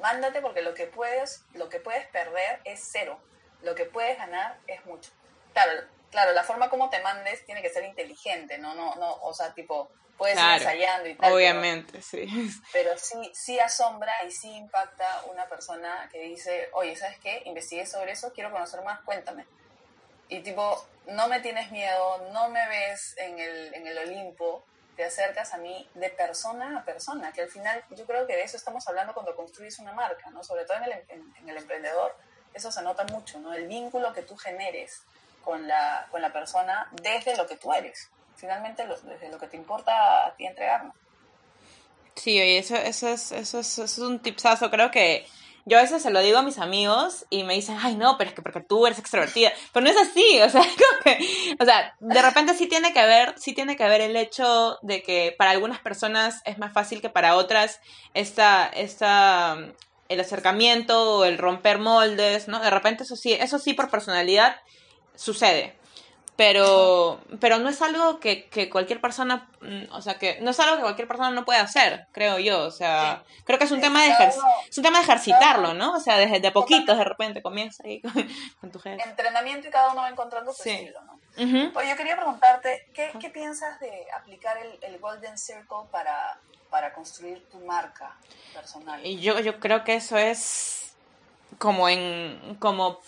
Mándate 0.00 0.40
porque 0.40 0.62
lo 0.62 0.74
que 0.74 0.86
puedes, 0.86 1.44
lo 1.54 1.68
que 1.68 1.78
puedes 1.78 2.06
perder 2.08 2.60
es 2.64 2.80
cero. 2.90 3.20
Lo 3.62 3.74
que 3.74 3.84
puedes 3.84 4.16
ganar 4.16 4.58
es 4.66 4.84
mucho. 4.86 5.10
Claro, 5.52 5.72
claro, 6.10 6.32
la 6.32 6.44
forma 6.44 6.68
como 6.68 6.90
te 6.90 7.00
mandes 7.00 7.44
tiene 7.44 7.62
que 7.62 7.70
ser 7.70 7.84
inteligente, 7.84 8.58
¿no? 8.58 8.74
No, 8.74 8.94
no, 8.96 9.18
o 9.22 9.32
sea, 9.34 9.52
tipo, 9.54 9.90
puedes 10.16 10.36
ir 10.36 10.44
ensayando 10.44 11.08
y 11.08 11.14
tal. 11.14 11.32
Obviamente, 11.32 12.02
sí. 12.02 12.26
Pero 12.72 12.96
sí, 12.98 13.30
sí 13.34 13.58
asombra 13.58 14.12
y 14.26 14.30
sí 14.30 14.50
impacta 14.50 15.24
una 15.30 15.46
persona 15.46 16.08
que 16.12 16.20
dice, 16.20 16.68
oye, 16.72 16.94
¿sabes 16.96 17.18
qué? 17.18 17.42
Investigué 17.46 17.86
sobre 17.86 18.12
eso, 18.12 18.32
quiero 18.32 18.50
conocer 18.50 18.82
más, 18.82 19.00
cuéntame. 19.00 19.46
Y 20.28 20.40
tipo, 20.40 20.86
no 21.06 21.26
me 21.28 21.40
tienes 21.40 21.70
miedo, 21.72 22.28
no 22.32 22.48
me 22.50 22.68
ves 22.68 23.14
en 23.18 23.38
el, 23.38 23.74
en 23.74 23.86
el 23.86 23.98
Olimpo, 23.98 24.64
te 24.96 25.04
acercas 25.04 25.54
a 25.54 25.56
mí 25.56 25.88
de 25.94 26.10
persona 26.10 26.78
a 26.78 26.84
persona, 26.84 27.32
que 27.32 27.40
al 27.40 27.48
final 27.48 27.82
yo 27.90 28.04
creo 28.04 28.26
que 28.26 28.36
de 28.36 28.42
eso 28.42 28.58
estamos 28.58 28.86
hablando 28.86 29.14
cuando 29.14 29.34
construyes 29.34 29.78
una 29.78 29.92
marca, 29.92 30.28
¿no? 30.30 30.44
Sobre 30.44 30.66
todo 30.66 30.76
en 30.76 30.84
el, 30.84 30.92
en, 31.08 31.48
el 31.48 31.56
emprendedor, 31.56 32.14
eso 32.52 32.70
se 32.70 32.82
nota 32.82 33.04
mucho, 33.04 33.38
¿no? 33.38 33.54
El 33.54 33.66
vínculo 33.66 34.12
que 34.12 34.20
tú 34.20 34.36
generes 34.36 35.02
con 35.44 35.66
la, 35.66 36.06
con 36.10 36.22
la 36.22 36.32
persona 36.32 36.88
desde 37.02 37.36
lo 37.36 37.46
que 37.46 37.56
tú 37.56 37.72
eres, 37.72 38.10
finalmente 38.36 38.86
desde 38.86 39.28
lo 39.30 39.38
que 39.38 39.46
te 39.46 39.56
importa 39.56 40.26
a 40.26 40.34
ti 40.34 40.46
entregarnos. 40.46 40.94
Sí, 42.16 42.40
oye, 42.40 42.58
eso, 42.58 42.76
eso, 42.76 43.08
es, 43.08 43.32
eso, 43.32 43.60
es, 43.60 43.78
eso 43.78 43.84
es 43.84 43.98
un 43.98 44.20
tipsazo, 44.20 44.70
creo 44.70 44.90
que 44.90 45.26
yo 45.66 45.78
a 45.78 45.82
veces 45.82 46.02
se 46.02 46.10
lo 46.10 46.20
digo 46.20 46.38
a 46.38 46.42
mis 46.42 46.58
amigos 46.58 47.26
y 47.28 47.44
me 47.44 47.54
dicen, 47.54 47.76
ay, 47.80 47.94
no, 47.94 48.16
pero 48.16 48.30
es 48.30 48.36
que 48.36 48.42
porque 48.42 48.60
tú 48.60 48.86
eres 48.86 48.98
extrovertida. 48.98 49.52
Pero 49.72 49.84
no 49.84 49.90
es 49.90 49.96
así, 49.96 50.40
o 50.40 50.48
sea, 50.48 50.62
o 51.60 51.64
sea, 51.64 51.94
de 52.00 52.22
repente 52.22 52.54
sí 52.54 52.66
tiene 52.66 52.92
que 52.92 53.00
haber, 53.00 53.38
sí 53.38 53.52
tiene 53.52 53.76
que 53.76 53.84
haber 53.84 54.00
el 54.00 54.16
hecho 54.16 54.78
de 54.82 55.02
que 55.02 55.34
para 55.36 55.50
algunas 55.50 55.78
personas 55.80 56.40
es 56.44 56.58
más 56.58 56.72
fácil 56.72 57.00
que 57.00 57.10
para 57.10 57.36
otras 57.36 57.80
esta, 58.14 58.66
esta, 58.66 59.58
el 60.08 60.20
acercamiento 60.20 61.18
o 61.18 61.24
el 61.24 61.38
romper 61.38 61.78
moldes, 61.78 62.48
¿no? 62.48 62.58
De 62.60 62.70
repente 62.70 63.04
eso 63.04 63.16
sí, 63.16 63.32
eso 63.34 63.58
sí 63.58 63.74
por 63.74 63.90
personalidad 63.90 64.56
sucede 65.20 65.80
pero, 66.40 67.20
pero 67.38 67.58
no 67.58 67.68
es 67.68 67.82
algo 67.82 68.18
que, 68.18 68.48
que, 68.48 68.70
cualquier 68.70 68.98
persona, 69.02 69.50
mm, 69.60 69.92
o 69.92 70.00
sea, 70.00 70.14
que 70.14 70.40
no 70.40 70.52
es 70.52 70.60
algo 70.60 70.76
que 70.76 70.82
cualquier 70.84 71.06
persona 71.06 71.28
no 71.28 71.44
puede 71.44 71.60
hacer, 71.60 72.06
creo 72.12 72.38
yo, 72.38 72.64
o 72.64 72.70
sea, 72.70 73.24
creo 73.44 73.58
que 73.58 73.66
es 73.66 73.70
un 73.72 73.82
tema 73.82 74.02
de 74.04 74.10
es 74.70 74.78
un 74.78 74.82
tema 74.82 75.00
de 75.00 75.04
ejercitarlo, 75.04 75.74
¿no? 75.74 75.92
O 75.92 76.00
sea, 76.00 76.16
desde 76.16 76.40
de 76.40 76.48
a 76.48 76.52
poquitos 76.54 76.96
de 76.96 77.04
repente 77.04 77.42
comienza 77.42 77.82
ahí 77.84 78.00
con, 78.60 78.70
tu 78.72 78.78
jefe. 78.78 79.06
Entrenamiento 79.06 79.68
y 79.68 79.70
cada 79.70 79.92
uno 79.92 80.00
va 80.00 80.08
encontrando 80.08 80.50
su 80.54 80.66
estilo, 80.66 81.02
¿no? 81.02 81.20
Pues 81.74 81.90
yo 81.90 81.94
quería 81.94 82.16
preguntarte, 82.16 82.88
¿qué, 82.94 83.12
¿qué, 83.20 83.28
piensas 83.28 83.78
de 83.78 84.06
aplicar 84.18 84.56
el, 84.56 84.78
el 84.80 84.98
Golden 84.98 85.36
Circle 85.36 85.88
para, 85.90 86.40
para 86.70 86.94
construir 86.94 87.46
tu 87.50 87.58
marca 87.58 88.16
personal? 88.54 89.04
Y 89.04 89.20
yo, 89.20 89.38
yo 89.40 89.60
creo 89.60 89.84
que 89.84 89.96
eso 89.96 90.16
es 90.16 90.94
como 91.58 91.86
en, 91.86 92.56
como, 92.58 93.02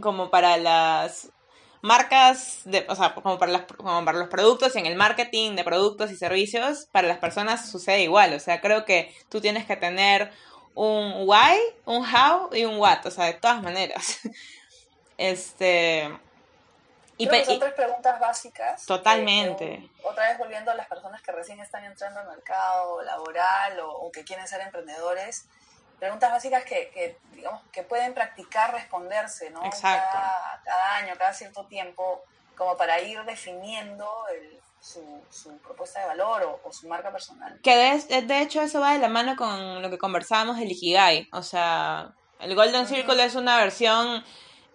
como 0.00 0.30
para 0.30 0.56
las 0.56 1.30
marcas, 1.82 2.60
de, 2.64 2.84
o 2.88 2.94
sea, 2.94 3.14
como 3.14 3.38
para, 3.38 3.52
las, 3.52 3.62
como 3.62 4.04
para 4.04 4.18
los 4.18 4.28
productos, 4.28 4.76
en 4.76 4.86
el 4.86 4.96
marketing 4.96 5.56
de 5.56 5.64
productos 5.64 6.10
y 6.10 6.16
servicios, 6.16 6.86
para 6.92 7.08
las 7.08 7.18
personas 7.18 7.70
sucede 7.70 8.02
igual. 8.02 8.34
O 8.34 8.40
sea, 8.40 8.60
creo 8.60 8.84
que 8.84 9.14
tú 9.28 9.40
tienes 9.40 9.66
que 9.66 9.76
tener 9.76 10.30
un 10.74 11.28
why, 11.28 11.56
un 11.86 12.04
how 12.04 12.50
y 12.52 12.64
un 12.64 12.78
what, 12.78 13.04
o 13.06 13.10
sea, 13.10 13.26
de 13.26 13.34
todas 13.34 13.62
maneras. 13.62 14.20
Este. 15.22 16.10
Y 17.18 17.26
son 17.26 17.60
tres 17.60 17.74
preguntas 17.74 18.18
básicas. 18.18 18.86
Totalmente. 18.86 19.86
otra 20.02 20.30
vez 20.30 20.38
volviendo 20.38 20.70
a 20.70 20.74
las 20.74 20.88
personas 20.88 21.20
que 21.20 21.30
recién 21.30 21.60
están 21.60 21.84
entrando 21.84 22.20
al 22.20 22.28
mercado 22.28 23.02
laboral 23.02 23.80
o, 23.80 23.92
o 23.92 24.10
que 24.10 24.24
quieren 24.24 24.48
ser 24.48 24.62
emprendedores 24.62 25.46
preguntas 26.00 26.32
básicas 26.32 26.64
que, 26.64 26.90
que, 26.90 27.18
digamos, 27.32 27.62
que 27.70 27.82
pueden 27.82 28.14
practicar 28.14 28.72
responderse, 28.72 29.50
¿no? 29.50 29.64
Exacto. 29.64 30.08
Cada, 30.12 30.60
año, 31.02 31.14
cada 31.18 31.32
cierto 31.32 31.64
tiempo, 31.66 32.22
como 32.56 32.76
para 32.76 33.00
ir 33.00 33.22
definiendo 33.24 34.06
su, 34.80 35.02
su, 35.30 35.56
propuesta 35.58 36.00
de 36.00 36.06
valor 36.06 36.60
o, 36.64 36.72
su 36.72 36.88
marca 36.88 37.10
personal. 37.10 37.58
Que 37.62 37.76
de, 37.76 38.22
de, 38.22 38.42
hecho 38.42 38.62
eso 38.62 38.80
va 38.80 38.92
de 38.92 38.98
la 38.98 39.08
mano 39.08 39.36
con 39.36 39.82
lo 39.82 39.90
que 39.90 39.98
conversábamos 39.98 40.58
del 40.58 40.72
Ikigai. 40.72 41.28
O 41.32 41.42
sea, 41.42 42.12
el 42.40 42.54
Golden 42.54 42.86
Circle 42.86 43.22
es 43.24 43.34
una 43.34 43.58
versión 43.58 44.24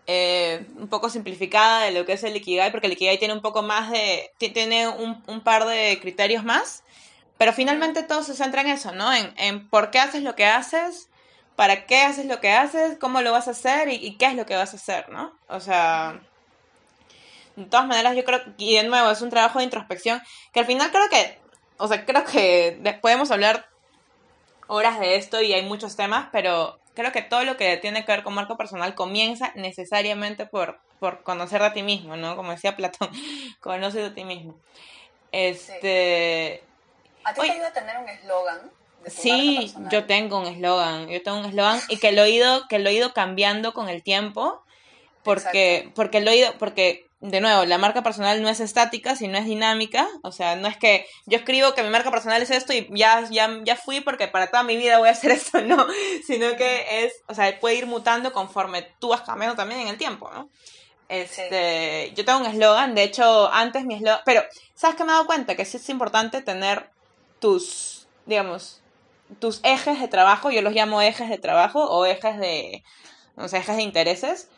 eh, 0.08 0.68
un 0.78 0.88
poco 0.88 1.10
simplificada 1.10 1.86
de 1.86 1.92
lo 1.92 2.06
que 2.06 2.14
es 2.14 2.24
el 2.24 2.36
Ikigai, 2.36 2.72
porque 2.72 2.88
el 2.88 2.94
Ikigai 2.94 3.18
tiene 3.18 3.34
un 3.34 3.42
poco 3.42 3.62
más 3.62 3.92
de... 3.92 4.32
tiene 4.38 4.88
un, 4.88 5.24
un 5.28 5.42
par 5.42 5.66
de 5.66 5.98
criterios 6.02 6.44
más. 6.44 6.84
Pero 7.38 7.52
finalmente 7.52 8.04
todo 8.04 8.24
se 8.24 8.34
centra 8.34 8.62
en 8.62 8.68
eso, 8.68 8.94
¿no? 8.94 9.14
En, 9.14 9.34
en 9.38 9.68
por 9.70 9.92
qué 9.92 10.00
haces 10.00 10.24
lo 10.24 10.36
que 10.36 10.46
haces, 10.46 11.10
para 11.56 11.86
qué 11.86 12.02
haces 12.02 12.26
lo 12.26 12.39
que 12.39 12.52
haces, 12.52 12.98
cómo 13.00 13.22
lo 13.22 13.32
vas 13.32 13.48
a 13.48 13.52
hacer 13.52 13.89
y, 13.89 14.18
qué 14.18 14.26
es 14.26 14.36
lo 14.36 14.46
que 14.46 14.56
vas 14.56 14.74
a 14.74 14.78
hacer, 14.78 15.10
¿no? 15.10 15.38
O 15.48 15.60
sea, 15.60 16.20
de 17.56 17.65
todas 17.65 17.88
maneras 17.88 18.15
yo 18.15 18.24
creo, 18.26 18.41
y 18.58 18.76
de 18.76 18.84
nuevo, 18.84 19.10
es 19.10 19.22
un 19.22 19.30
trabajo 19.30 19.60
de 19.60 19.65
introspección 19.65 20.22
que 20.52 20.60
al 20.60 20.65
final 20.65 20.91
creo 20.91 21.10
que, 21.10 21.39
o 21.78 21.88
sea, 21.88 22.06
creo 22.06 22.26
que 22.26 22.98
podemos 23.02 23.32
hablar 23.32 23.68
horas 24.68 25.00
de 25.00 25.15
esto 25.15 25.41
y 25.41 25.54
hay 25.54 25.63
muchos 25.63 25.96
temas, 25.96 26.28
pero 26.32 26.80
creo 26.94 27.12
que 27.12 27.22
todo 27.22 27.44
lo 27.44 27.56
que 27.56 27.78
tiene 27.78 28.04
que 28.04 28.12
ver 28.12 28.24
con 28.24 28.34
marco 28.34 28.58
personal 28.58 28.96
comienza 28.96 29.52
necesariamente 29.56 30.46
por, 30.46 30.80
por 31.00 31.24
conocer 31.24 31.62
a 31.62 31.74
ti 31.74 31.84
mismo, 31.84 32.18
¿no? 32.18 32.36
Como 32.36 32.52
decía 32.52 32.76
Platón, 32.76 33.10
conoce 33.62 34.04
a 34.04 34.13
ti 34.13 34.26
mismo. 34.26 34.60
Este... 35.32 36.63
¿A 37.24 37.34
ti 37.34 37.41
te 37.41 37.52
ayuda 37.52 37.68
a 37.68 37.74
tener 37.74 37.98
un 37.98 38.10
eslogan? 38.10 38.72
Sí, 39.08 39.74
yo 39.91 40.06
tengo 40.06 40.39
un 40.39 40.48
eslogan, 40.48 41.08
yo 41.08 41.22
tengo 41.22 41.39
un 41.39 41.46
eslogan 41.46 41.80
y 41.89 41.98
que 41.98 42.12
lo 42.12 42.24
he 42.24 42.32
ido, 42.32 42.68
que 42.68 42.80
lo 42.80 42.89
he 42.89 42.94
ido 42.94 43.13
cambiando 43.13 43.74
con 43.74 43.89
el 43.89 44.04
tiempo, 44.04 44.63
porque, 45.24 45.91
porque 45.96 46.22
lo 46.22 46.32
he 46.32 46.38
ido, 46.38 46.54
porque 46.58 47.06
de 47.20 47.41
nuevo, 47.41 47.65
la 47.65 47.78
marca 47.78 48.04
personal 48.04 48.41
no 48.41 48.50
es 48.50 48.60
estática, 48.60 49.15
sino 49.15 49.38
es 49.38 49.46
dinámica. 49.46 50.08
O 50.22 50.32
sea, 50.32 50.56
no 50.56 50.68
es 50.68 50.78
que 50.78 51.08
yo 51.26 51.38
escribo 51.38 51.74
que 51.74 51.84
mi 51.84 51.89
marca 51.89 52.12
personal 52.12 52.41
es 52.41 52.52
esto 52.52 52.74
y 52.74 52.88
ya, 52.91 53.28
ya, 53.30 53.50
ya 53.63 53.76
fui 53.76 54.02
porque 54.02 54.28
para 54.28 54.48
toda 54.48 54.63
mi 54.63 54.78
vida 54.78 55.00
voy 55.00 55.10
a 55.10 55.13
hacer 55.13 55.32
esto, 55.32 55.62
no. 55.62 55.88
Sino 56.26 56.56
que 56.56 57.06
es, 57.06 57.13
o 57.28 57.34
sea, 57.34 57.60
puede 57.60 57.76
ir 57.76 57.88
mutando 57.88 58.32
conforme 58.32 58.84
tú 59.00 59.10
vas 59.10 59.22
cambiando 59.22 59.56
también 59.56 59.82
en 59.82 59.88
el 59.88 59.98
tiempo, 59.98 60.30
¿no? 60.32 60.50
Este, 61.08 62.12
Yo 62.15 62.26
tengo 62.26 62.39
un 62.39 62.46
eslogan, 62.48 62.96
de 62.96 63.04
hecho, 63.04 63.52
antes 63.52 63.86
mi 63.86 63.96
eslogan. 63.96 64.22
Pero, 64.26 64.44
¿sabes 64.74 64.96
qué 64.96 65.04
me 65.04 65.12
he 65.12 65.13
dado 65.13 65.26
cuenta? 65.28 65.56
Que 65.56 65.65
sí 65.65 65.78
es 65.78 65.89
importante 65.89 66.41
tener 66.41 66.89
tus, 67.39 68.08
digamos, 68.26 68.82
tus 69.40 69.60
ejes 69.64 70.00
de 70.00 70.08
trabajo, 70.08 70.52
yo 70.52 70.62
los 70.62 70.74
llamo 70.74 71.02
ejes 71.02 71.30
de 71.30 71.38
trabajo 71.38 71.84
o 71.84 72.06
ejes 72.06 72.38
de, 72.38 72.84
no 73.36 73.48
sé, 73.48 73.58
ejes 73.58 73.76
de 73.78 73.84
intereses, 73.84 74.50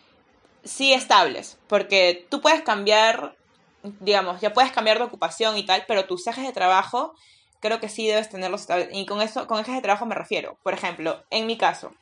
sí 0.64 0.94
estables, 0.94 1.58
porque 1.68 2.26
tú 2.30 2.42
puedes 2.42 2.62
cambiar, 2.62 3.36
digamos, 3.84 4.42
ya 4.42 4.54
puedes 4.54 4.72
cambiar 4.72 4.98
de 4.98 5.06
ocupación 5.06 5.58
y 5.58 5.66
tal, 5.66 5.86
pero 5.88 6.06
tus 6.06 6.28
ejes 6.28 6.46
de 6.46 6.52
trabajo 6.52 7.14
creo 7.60 7.80
que 7.80 7.90
sí 7.90 8.08
debes 8.08 8.30
tenerlos 8.30 8.62
estables. 8.62 8.90
Y 8.92 9.06
con 9.06 9.22
eso, 9.22 9.48
con 9.48 9.60
ejes 9.60 9.76
de 9.76 9.82
trabajo 9.82 10.06
me 10.06 10.16
refiero. 10.16 10.58
Por 10.64 10.74
ejemplo, 10.74 11.24
en 11.30 11.48
mi 11.48 11.58
caso, 11.58 11.94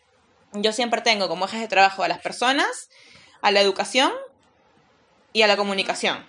yo 0.54 0.74
siempre 0.74 1.02
tengo 1.02 1.28
como 1.28 1.46
ejes 1.46 1.62
de 1.62 1.68
trabajo 1.68 2.04
a 2.04 2.08
las 2.08 2.20
personas, 2.20 2.90
a 3.42 3.52
la 3.52 3.62
educación 3.62 4.12
y 5.34 5.44
a 5.44 5.48
la 5.48 5.58
comunicación. 5.58 6.26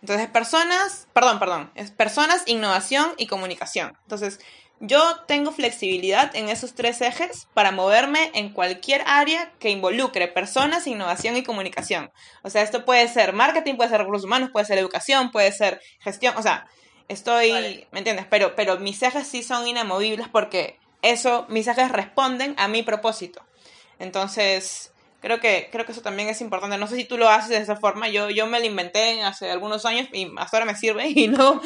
Entonces, 0.00 0.28
personas, 0.28 1.08
perdón, 1.12 1.38
perdón, 1.40 1.72
es 1.74 1.90
personas, 1.90 2.44
innovación 2.46 3.12
y 3.16 3.26
comunicación. 3.26 3.96
Entonces, 4.02 4.38
yo 4.80 5.20
tengo 5.26 5.52
flexibilidad 5.52 6.34
en 6.34 6.48
esos 6.48 6.74
tres 6.74 7.02
ejes 7.02 7.46
para 7.52 7.70
moverme 7.70 8.30
en 8.34 8.52
cualquier 8.52 9.02
área 9.06 9.52
que 9.58 9.70
involucre 9.70 10.26
personas, 10.26 10.86
innovación 10.86 11.36
y 11.36 11.42
comunicación. 11.42 12.10
O 12.42 12.48
sea, 12.48 12.62
esto 12.62 12.86
puede 12.86 13.06
ser 13.08 13.34
marketing, 13.34 13.76
puede 13.76 13.90
ser 13.90 14.00
recursos 14.00 14.24
humanos, 14.24 14.50
puede 14.52 14.64
ser 14.64 14.78
educación, 14.78 15.30
puede 15.30 15.52
ser 15.52 15.80
gestión, 16.00 16.34
o 16.38 16.42
sea, 16.42 16.66
estoy, 17.08 17.86
¿me 17.92 17.98
entiendes? 17.98 18.24
Pero, 18.30 18.56
pero 18.56 18.78
mis 18.78 19.02
ejes 19.02 19.26
sí 19.26 19.42
son 19.42 19.68
inamovibles 19.68 20.28
porque 20.28 20.78
eso, 21.02 21.44
mis 21.50 21.66
ejes 21.66 21.92
responden 21.92 22.54
a 22.56 22.66
mi 22.66 22.82
propósito. 22.82 23.44
Entonces, 23.98 24.89
Creo 25.20 25.38
que, 25.38 25.68
creo 25.70 25.84
que 25.84 25.92
eso 25.92 26.00
también 26.00 26.28
es 26.28 26.40
importante. 26.40 26.78
No 26.78 26.86
sé 26.86 26.96
si 26.96 27.04
tú 27.04 27.18
lo 27.18 27.28
haces 27.28 27.50
de 27.50 27.58
esa 27.58 27.76
forma. 27.76 28.08
Yo, 28.08 28.30
yo 28.30 28.46
me 28.46 28.58
lo 28.58 28.64
inventé 28.64 29.22
hace 29.22 29.50
algunos 29.50 29.84
años 29.84 30.08
y 30.12 30.30
hasta 30.38 30.56
ahora 30.56 30.72
me 30.72 30.78
sirve 30.78 31.08
y 31.08 31.28
no. 31.28 31.60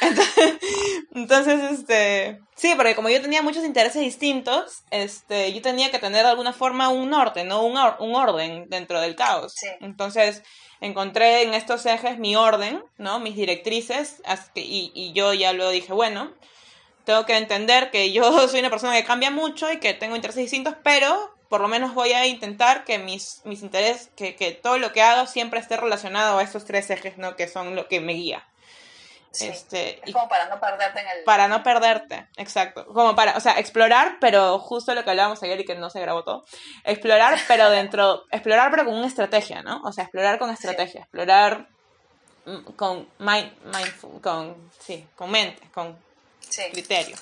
Entonces, 1.14 1.60
este, 1.72 2.40
sí, 2.54 2.72
porque 2.76 2.94
como 2.94 3.08
yo 3.08 3.20
tenía 3.20 3.42
muchos 3.42 3.64
intereses 3.64 4.00
distintos, 4.00 4.84
este, 4.90 5.52
yo 5.52 5.60
tenía 5.60 5.90
que 5.90 5.98
tener 5.98 6.22
de 6.22 6.30
alguna 6.30 6.52
forma 6.52 6.88
un 6.88 7.10
norte, 7.10 7.42
¿no? 7.42 7.62
Un, 7.64 7.76
un 7.98 8.14
orden 8.14 8.68
dentro 8.68 9.00
del 9.00 9.16
caos. 9.16 9.54
Entonces, 9.80 10.44
encontré 10.80 11.42
en 11.42 11.54
estos 11.54 11.86
ejes 11.86 12.18
mi 12.18 12.36
orden, 12.36 12.82
¿no? 12.96 13.18
Mis 13.18 13.34
directrices 13.34 14.22
y, 14.54 14.92
y 14.94 15.12
yo 15.14 15.34
ya 15.34 15.52
luego 15.52 15.72
dije, 15.72 15.92
bueno, 15.92 16.32
tengo 17.04 17.26
que 17.26 17.36
entender 17.36 17.90
que 17.90 18.12
yo 18.12 18.48
soy 18.48 18.60
una 18.60 18.70
persona 18.70 18.94
que 18.94 19.04
cambia 19.04 19.32
mucho 19.32 19.72
y 19.72 19.78
que 19.78 19.94
tengo 19.94 20.14
intereses 20.14 20.42
distintos, 20.42 20.76
pero 20.84 21.34
por 21.50 21.60
lo 21.60 21.66
menos 21.66 21.94
voy 21.94 22.12
a 22.12 22.26
intentar 22.26 22.84
que 22.84 23.00
mis, 23.00 23.42
mis 23.44 23.62
intereses, 23.62 24.08
que, 24.14 24.36
que, 24.36 24.52
todo 24.52 24.78
lo 24.78 24.92
que 24.92 25.02
hago 25.02 25.26
siempre 25.26 25.58
esté 25.58 25.76
relacionado 25.76 26.38
a 26.38 26.42
estos 26.44 26.64
tres 26.64 26.88
ejes, 26.90 27.18
¿no? 27.18 27.34
Que 27.34 27.48
son 27.48 27.74
lo 27.74 27.88
que 27.88 28.00
me 28.00 28.12
guía. 28.12 28.46
este, 29.32 30.00
es 30.06 30.14
como 30.14 30.28
para 30.28 30.48
no 30.48 30.60
perderte 30.60 31.00
en 31.00 31.08
el... 31.08 31.24
Para 31.24 31.48
no 31.48 31.64
perderte, 31.64 32.28
exacto. 32.36 32.86
Como 32.86 33.16
para, 33.16 33.36
o 33.36 33.40
sea, 33.40 33.58
explorar, 33.58 34.18
pero 34.20 34.60
justo 34.60 34.94
lo 34.94 35.02
que 35.02 35.10
hablábamos 35.10 35.42
ayer 35.42 35.60
y 35.60 35.64
que 35.64 35.74
no 35.74 35.90
se 35.90 36.00
grabó 36.00 36.22
todo. 36.22 36.44
Explorar, 36.84 37.36
pero 37.48 37.68
dentro, 37.68 38.26
explorar 38.30 38.70
pero 38.70 38.84
con 38.84 38.94
una 38.94 39.08
estrategia, 39.08 39.62
¿no? 39.62 39.82
O 39.82 39.92
sea, 39.92 40.04
explorar 40.04 40.38
con 40.38 40.50
estrategia, 40.50 41.00
explorar 41.00 41.66
con 42.76 43.08
mind, 43.18 43.52
mindful, 43.64 44.20
con, 44.20 44.70
sí, 44.78 45.04
con 45.16 45.32
mente, 45.32 45.68
con 45.74 45.98
criterio. 46.70 47.16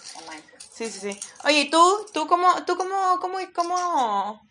Sí, 0.78 0.88
sí, 0.92 1.12
sí. 1.12 1.20
Oye, 1.44 1.62
¿y 1.62 1.70
tú, 1.70 2.06
tú 2.14 2.28
cómo, 2.28 2.64
tú 2.64 2.76
cómo, 2.76 3.18
cómo, 3.18 3.38
cómo, 3.52 4.48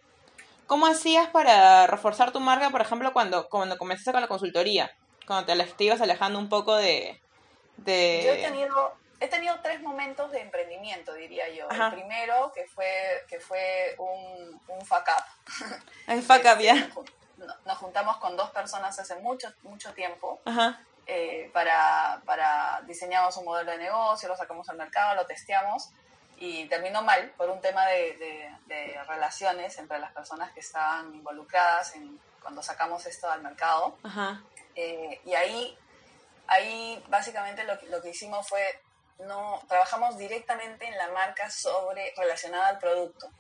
cómo 0.66 0.86
hacías 0.86 1.30
para 1.30 1.88
reforzar 1.88 2.34
tu 2.34 2.42
marca, 2.42 2.70
por 2.70 2.82
ejemplo, 2.82 3.14
cuando, 3.14 3.48
cuando 3.48 3.78
comenzaste 3.78 4.12
con 4.12 4.20
la 4.20 4.28
consultoría? 4.28 4.92
Cuando 5.26 5.46
te, 5.46 5.84
ibas 5.86 6.02
alejando 6.02 6.38
un 6.38 6.50
poco 6.50 6.76
de, 6.76 7.22
de... 7.78 8.24
Yo 8.26 8.34
he 8.34 8.42
tenido, 8.42 8.94
he 9.22 9.30
tenido 9.30 9.58
tres 9.64 9.82
momentos 9.82 10.30
de 10.34 10.42
emprendimiento, 10.42 11.14
diría 11.14 11.48
yo. 11.48 11.70
El 11.70 11.94
primero, 11.94 12.52
que 12.54 12.66
fue, 12.68 13.24
que 13.30 13.40
fue 13.40 13.96
un, 13.98 14.60
un 14.68 14.86
fuck 14.86 15.08
up. 15.08 15.82
El 16.08 16.22
fuck 16.22 16.44
up, 16.44 16.60
ya. 16.60 16.76
Este, 16.76 17.02
nos 17.66 17.78
juntamos 17.78 18.18
con 18.18 18.36
dos 18.36 18.50
personas 18.50 19.00
hace 19.00 19.16
mucho, 19.16 19.48
mucho 19.62 19.94
tiempo. 19.94 20.42
Eh, 21.06 21.50
para, 21.54 22.22
para 22.26 22.82
diseñamos 22.86 23.38
un 23.38 23.46
modelo 23.46 23.72
de 23.72 23.78
negocio, 23.78 24.28
lo 24.28 24.36
sacamos 24.36 24.68
al 24.68 24.76
mercado, 24.76 25.16
lo 25.16 25.26
testeamos 25.26 25.94
y 26.40 26.66
terminó 26.68 27.02
mal 27.02 27.32
por 27.38 27.50
un 27.50 27.60
tema 27.62 27.86
de, 27.88 28.52
de, 28.68 29.04
relaciones 29.08 29.78
entre 29.80 30.00
las 30.00 30.12
personas 30.12 30.52
que 30.52 30.60
estaban 30.60 31.14
involucradas 31.16 31.96
en, 31.96 32.20
cuando 32.42 32.62
sacamos 32.62 33.06
esto 33.06 33.30
al 33.30 33.42
mercado. 33.42 33.98
Eh, 34.76 35.20
y 35.26 35.34
ahí, 35.34 35.78
ahí 36.48 37.04
básicamente 37.08 37.64
lo, 37.64 37.76
lo, 37.90 38.02
que 38.02 38.10
hicimos 38.10 38.48
fue, 38.48 38.82
no, 39.20 39.62
trabajamos 39.68 40.18
directamente 40.18 40.86
en 40.88 40.98
la 40.98 41.10
marca 41.10 41.50
sobre, 41.50 42.14
relacionada 42.16 42.68
al 42.68 42.80
producto, 42.80 43.32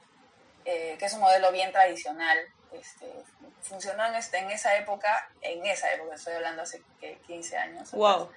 eh, 0.66 0.96
que 0.98 1.06
es 1.06 1.14
un 1.14 1.20
modelo 1.20 1.52
bien 1.52 1.72
tradicional. 1.72 2.38
Este, 2.72 3.24
funcionó 3.62 4.06
en, 4.08 4.16
este, 4.16 4.40
en 4.40 4.50
esa 4.50 4.76
época, 4.76 5.30
en 5.42 5.66
esa 5.66 5.94
época, 5.94 6.16
estoy 6.16 6.34
hablando 6.34 6.64
hace 6.64 6.82
15 7.28 7.58
años. 7.58 7.92
Wow. 7.92 8.32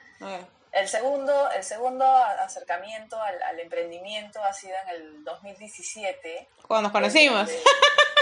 El 0.73 0.89
segundo, 0.89 1.51
el 1.51 1.65
segundo 1.65 2.05
acercamiento 2.07 3.21
al, 3.21 3.59
emprendimiento 3.59 4.43
ha 4.43 4.53
sido 4.53 4.75
en 4.85 4.89
el 4.89 5.25
2017. 5.25 6.49
Cuando 6.67 6.85
nos 6.85 6.93
conocimos. 6.93 7.51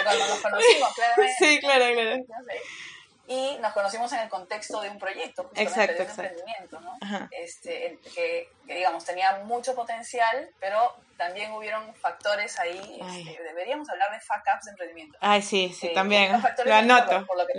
cuando 0.03 0.27
nos 0.27 0.41
conocimos, 0.41 0.95
claramente. 0.95 1.35
Sí, 1.39 1.61
claro, 1.61 1.85
claro. 1.93 2.25
Y 3.27 3.59
nos 3.61 3.75
conocimos 3.75 4.11
en 4.15 4.21
el 4.21 4.31
contexto 4.31 4.81
de 4.81 4.89
un 4.89 4.99
proyecto, 4.99 5.51
justamente 5.55 5.95
de 5.95 6.03
un 6.03 6.11
emprendimiento, 6.11 6.81
¿no? 6.81 6.99
Este, 7.31 7.99
que, 8.15 8.49
digamos, 8.65 9.05
tenía 9.05 9.41
mucho 9.45 9.75
potencial, 9.75 10.49
pero 10.59 10.97
también 11.19 11.53
hubieron 11.53 11.95
factores 11.95 12.59
ahí. 12.59 12.99
Este, 13.03 13.43
deberíamos 13.43 13.87
hablar 13.91 14.11
de 14.13 14.21
fuck 14.21 14.43
ups 14.57 14.65
de 14.65 14.71
emprendimiento. 14.71 15.19
Ay, 15.21 15.43
sí, 15.43 15.77
sí, 15.79 15.89
eh, 15.89 15.95
también. 15.95 16.43
Lo 16.65 16.75
anoto. 16.75 17.27
Por, 17.27 17.37
lo 17.37 17.47
que 17.47 17.53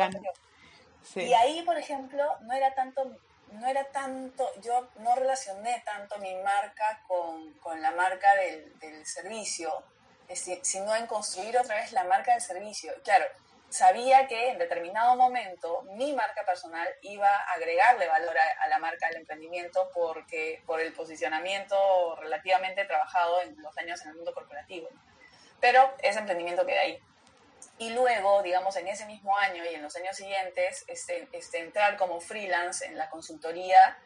sí. 1.04 1.22
Y 1.22 1.34
ahí, 1.34 1.62
por 1.64 1.78
ejemplo, 1.78 2.26
no 2.42 2.54
era 2.54 2.74
tanto 2.76 3.18
no 3.52 3.68
era 3.68 3.84
tanto, 3.86 4.48
yo 4.62 4.90
no 5.00 5.16
relacioné 5.16 5.82
tanto 5.84 6.20
mi 6.20 6.36
marca 6.36 7.02
con, 7.08 7.52
con 7.54 7.82
la 7.82 7.92
marca 7.92 8.36
del, 8.36 8.78
del 8.80 9.06
servicio, 9.06 9.74
sino 10.62 10.96
en 10.96 11.08
construir 11.08 11.58
otra 11.58 11.76
vez 11.76 11.92
la 11.92 12.04
marca 12.04 12.34
del 12.34 12.42
servicio. 12.42 12.94
Claro, 13.04 13.26
sabía 13.70 14.28
que 14.28 14.50
en 14.50 14.58
determinado 14.58 15.16
momento 15.16 15.84
mi 15.94 16.14
marca 16.14 16.44
personal 16.46 16.88
iba 17.02 17.28
a 17.28 17.54
agregarle 17.54 18.08
valor 18.08 18.36
a, 18.38 18.68
la 18.68 18.80
marca 18.80 19.08
del 19.08 19.18
emprendimiento 19.18 19.90
porque 19.94 20.62
por 20.66 20.82
el 20.82 20.94
posicionamiento 20.94 22.16
relativamente 22.20 22.86
trabajado 22.86 23.42
en 23.42 23.60
los 23.62 23.78
años 23.78 24.02
en 24.04 24.10
el 24.10 24.16
mundo 24.16 24.34
corporativo. 24.34 24.90
Pero 25.60 25.94
ese 26.02 26.20
emprendimiento 26.20 26.66
queda 26.66 26.82
ahí. 26.82 27.00
Y 27.78 27.92
luego, 27.92 28.42
digamos, 28.42 28.76
en 28.76 28.88
ese 28.88 29.06
mismo 29.06 29.38
año 29.38 29.64
y 29.64 29.74
en 29.74 29.82
los 29.82 29.96
años 29.96 30.16
siguientes, 30.16 30.84
este, 30.88 31.28
este, 31.32 31.60
entrar 31.60 31.96
como 31.98 32.20
freelance 32.20 32.86
en 32.86 32.98
la 32.98 33.10
consultoría, 33.10 33.98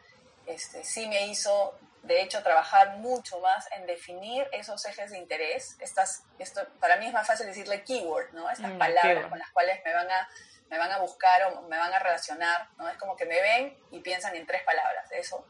este, 0.46 0.84
sí 0.84 1.08
me 1.08 1.26
hizo, 1.26 1.76
de 2.02 2.22
hecho, 2.22 2.42
trabajar 2.42 2.98
mucho 2.98 3.40
más 3.40 3.68
en 3.72 3.86
definir 3.86 4.46
esos 4.52 4.84
ejes 4.86 5.10
de 5.10 5.18
interés. 5.18 5.76
Estas, 5.80 6.22
esto, 6.38 6.64
para 6.78 6.96
mí 6.98 7.06
es 7.06 7.12
más 7.12 7.26
fácil 7.26 7.46
decirle 7.46 7.82
keyword, 7.82 8.32
¿no? 8.32 8.48
Estas 8.48 8.70
mm, 8.70 8.78
palabras 8.78 9.26
con 9.26 9.38
las 9.38 9.50
cuales 9.50 9.80
me 9.84 9.92
van, 9.92 10.08
a, 10.08 10.28
me 10.70 10.78
van 10.78 10.92
a 10.92 10.98
buscar 10.98 11.42
o 11.44 11.62
me 11.62 11.76
van 11.76 11.92
a 11.92 11.98
relacionar, 11.98 12.68
¿no? 12.78 12.88
Es 12.88 12.96
como 12.96 13.16
que 13.16 13.26
me 13.26 13.40
ven 13.40 13.76
y 13.90 14.00
piensan 14.00 14.36
en 14.36 14.46
tres 14.46 14.62
palabras, 14.62 15.10
eso. 15.10 15.44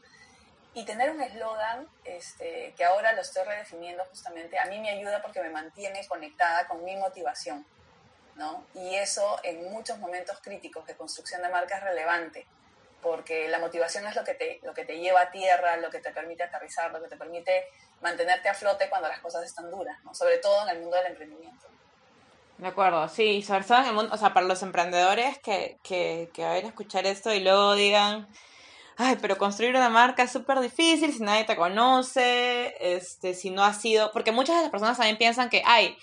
Y 0.73 0.83
tener 0.83 1.11
un 1.11 1.21
eslogan 1.21 1.87
este, 2.03 2.73
que 2.75 2.83
ahora 2.83 3.13
lo 3.13 3.21
estoy 3.21 3.43
redefiniendo 3.43 4.03
justamente, 4.05 4.57
a 4.57 4.65
mí 4.65 4.79
me 4.79 4.89
ayuda 4.89 5.21
porque 5.21 5.41
me 5.41 5.49
mantiene 5.49 6.05
conectada 6.07 6.67
con 6.67 6.83
mi 6.83 6.97
motivación. 6.97 7.65
¿No? 8.35 8.65
Y 8.73 8.95
eso 8.95 9.39
en 9.43 9.71
muchos 9.71 9.97
momentos 9.99 10.37
críticos 10.41 10.85
de 10.85 10.95
construcción 10.95 11.41
de 11.41 11.49
marca 11.49 11.77
es 11.77 11.83
relevante, 11.83 12.45
porque 13.01 13.47
la 13.47 13.59
motivación 13.59 14.05
es 14.07 14.15
lo 14.15 14.23
que, 14.23 14.33
te, 14.33 14.59
lo 14.63 14.73
que 14.73 14.85
te 14.85 14.97
lleva 14.99 15.21
a 15.21 15.31
tierra, 15.31 15.77
lo 15.77 15.89
que 15.89 15.99
te 15.99 16.11
permite 16.11 16.43
aterrizar, 16.43 16.91
lo 16.91 17.01
que 17.01 17.07
te 17.07 17.17
permite 17.17 17.69
mantenerte 18.01 18.49
a 18.49 18.53
flote 18.53 18.89
cuando 18.89 19.07
las 19.07 19.19
cosas 19.19 19.43
están 19.43 19.69
duras, 19.71 19.97
¿no? 20.03 20.13
sobre 20.13 20.37
todo 20.37 20.63
en 20.63 20.75
el 20.75 20.81
mundo 20.81 20.97
del 20.97 21.07
emprendimiento. 21.07 21.67
De 22.57 22.67
acuerdo, 22.67 23.07
sí, 23.09 23.41
sobre 23.41 23.65
todo 23.65 23.79
en 23.79 23.85
el 23.85 23.93
mundo, 23.93 24.13
o 24.13 24.17
sea, 24.17 24.33
para 24.33 24.45
los 24.45 24.63
emprendedores 24.63 25.37
que, 25.39 25.77
que, 25.83 26.29
que 26.33 26.43
vayan 26.43 26.65
a 26.65 26.69
escuchar 26.69 27.05
esto 27.05 27.33
y 27.33 27.41
luego 27.41 27.75
digan, 27.75 28.29
ay, 28.97 29.17
pero 29.21 29.37
construir 29.37 29.75
una 29.75 29.89
marca 29.89 30.23
es 30.23 30.31
súper 30.31 30.59
difícil 30.59 31.13
si 31.13 31.19
nadie 31.19 31.43
te 31.43 31.55
conoce, 31.55 32.75
este, 32.79 33.33
si 33.33 33.49
no 33.49 33.63
ha 33.63 33.73
sido, 33.73 34.11
porque 34.13 34.31
muchas 34.31 34.55
de 34.55 34.61
las 34.63 34.71
personas 34.71 34.97
también 34.97 35.17
piensan 35.17 35.49
que, 35.49 35.63
ay, 35.65 35.97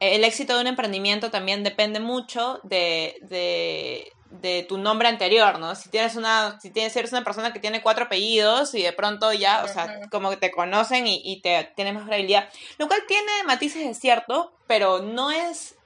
el 0.00 0.24
éxito 0.24 0.54
de 0.54 0.62
un 0.62 0.66
emprendimiento 0.66 1.30
también 1.30 1.62
depende 1.62 2.00
mucho 2.00 2.60
de, 2.62 3.18
de, 3.22 4.66
tu 4.68 4.78
nombre 4.78 5.08
anterior, 5.08 5.58
¿no? 5.58 5.74
Si 5.74 5.88
tienes 5.88 6.16
una, 6.16 6.58
si 6.60 6.70
tienes, 6.70 6.94
eres 6.96 7.12
una 7.12 7.24
persona 7.24 7.52
que 7.52 7.60
tiene 7.60 7.82
cuatro 7.82 8.04
apellidos 8.04 8.74
y 8.74 8.82
de 8.82 8.92
pronto 8.92 9.32
ya, 9.32 9.64
o 9.64 9.68
sea, 9.68 10.00
como 10.10 10.30
que 10.30 10.36
te 10.36 10.50
conocen 10.50 11.06
y, 11.06 11.22
y 11.24 11.40
te 11.40 11.72
tienes 11.76 11.94
más 11.94 12.06
credibilidad. 12.06 12.48
Lo 12.78 12.88
cual 12.88 13.00
tiene 13.06 13.30
matices 13.46 13.86
de 13.86 13.94
cierto, 13.94 14.52
pero 14.66 15.00
no 15.00 15.30
es, 15.30 15.76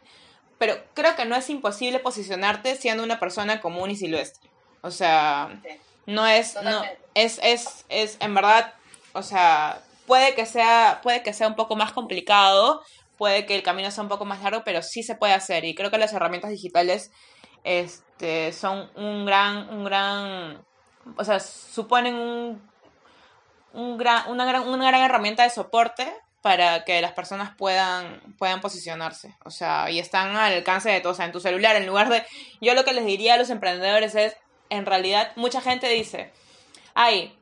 pero 0.58 0.76
creo 0.94 1.14
que 1.14 1.24
no 1.24 1.36
es 1.36 1.48
imposible 1.50 2.00
posicionarte 2.00 2.74
siendo 2.76 3.04
una 3.04 3.20
persona 3.20 3.60
común 3.60 3.90
y 3.90 3.96
silvestre. 3.96 4.50
O 4.80 4.90
sea, 4.90 5.60
no 6.06 6.26
es, 6.26 6.56
no, 6.62 6.82
es, 7.14 7.38
es, 7.42 7.84
es, 7.88 8.16
en 8.20 8.34
verdad, 8.34 8.74
o 9.12 9.22
sea, 9.22 9.82
puede 10.06 10.34
que 10.34 10.46
sea, 10.46 11.00
puede 11.02 11.22
que 11.22 11.32
sea 11.32 11.48
un 11.48 11.54
poco 11.54 11.76
más 11.76 11.92
complicado, 11.92 12.82
puede 13.18 13.44
que 13.44 13.56
el 13.56 13.62
camino 13.62 13.90
sea 13.90 14.02
un 14.02 14.08
poco 14.08 14.24
más 14.24 14.42
largo, 14.42 14.62
pero 14.64 14.82
sí 14.82 15.02
se 15.02 15.16
puede 15.16 15.34
hacer. 15.34 15.64
Y 15.64 15.74
creo 15.74 15.90
que 15.90 15.98
las 15.98 16.12
herramientas 16.12 16.50
digitales 16.50 17.10
este, 17.64 18.52
son 18.52 18.90
un 18.94 19.26
gran, 19.26 19.68
un 19.68 19.84
gran, 19.84 20.64
o 21.16 21.24
sea, 21.24 21.40
suponen 21.40 22.14
un, 22.14 22.70
un 23.72 23.98
gran, 23.98 24.30
una, 24.30 24.46
gran, 24.46 24.68
una 24.68 24.88
gran 24.88 25.02
herramienta 25.02 25.42
de 25.42 25.50
soporte 25.50 26.10
para 26.40 26.84
que 26.84 27.00
las 27.02 27.12
personas 27.12 27.54
puedan, 27.56 28.20
puedan 28.38 28.60
posicionarse. 28.60 29.36
O 29.44 29.50
sea, 29.50 29.90
y 29.90 29.98
están 29.98 30.36
al 30.36 30.54
alcance 30.54 30.88
de 30.88 31.00
todos. 31.00 31.16
O 31.16 31.18
sea, 31.18 31.26
en 31.26 31.32
tu 31.32 31.40
celular, 31.40 31.76
en 31.76 31.86
lugar 31.86 32.08
de... 32.08 32.24
Yo 32.60 32.74
lo 32.74 32.84
que 32.84 32.92
les 32.92 33.04
diría 33.04 33.34
a 33.34 33.38
los 33.38 33.50
emprendedores 33.50 34.14
es, 34.14 34.36
en 34.70 34.86
realidad, 34.86 35.32
mucha 35.36 35.60
gente 35.60 35.88
dice, 35.88 36.32
ay, 36.94 37.37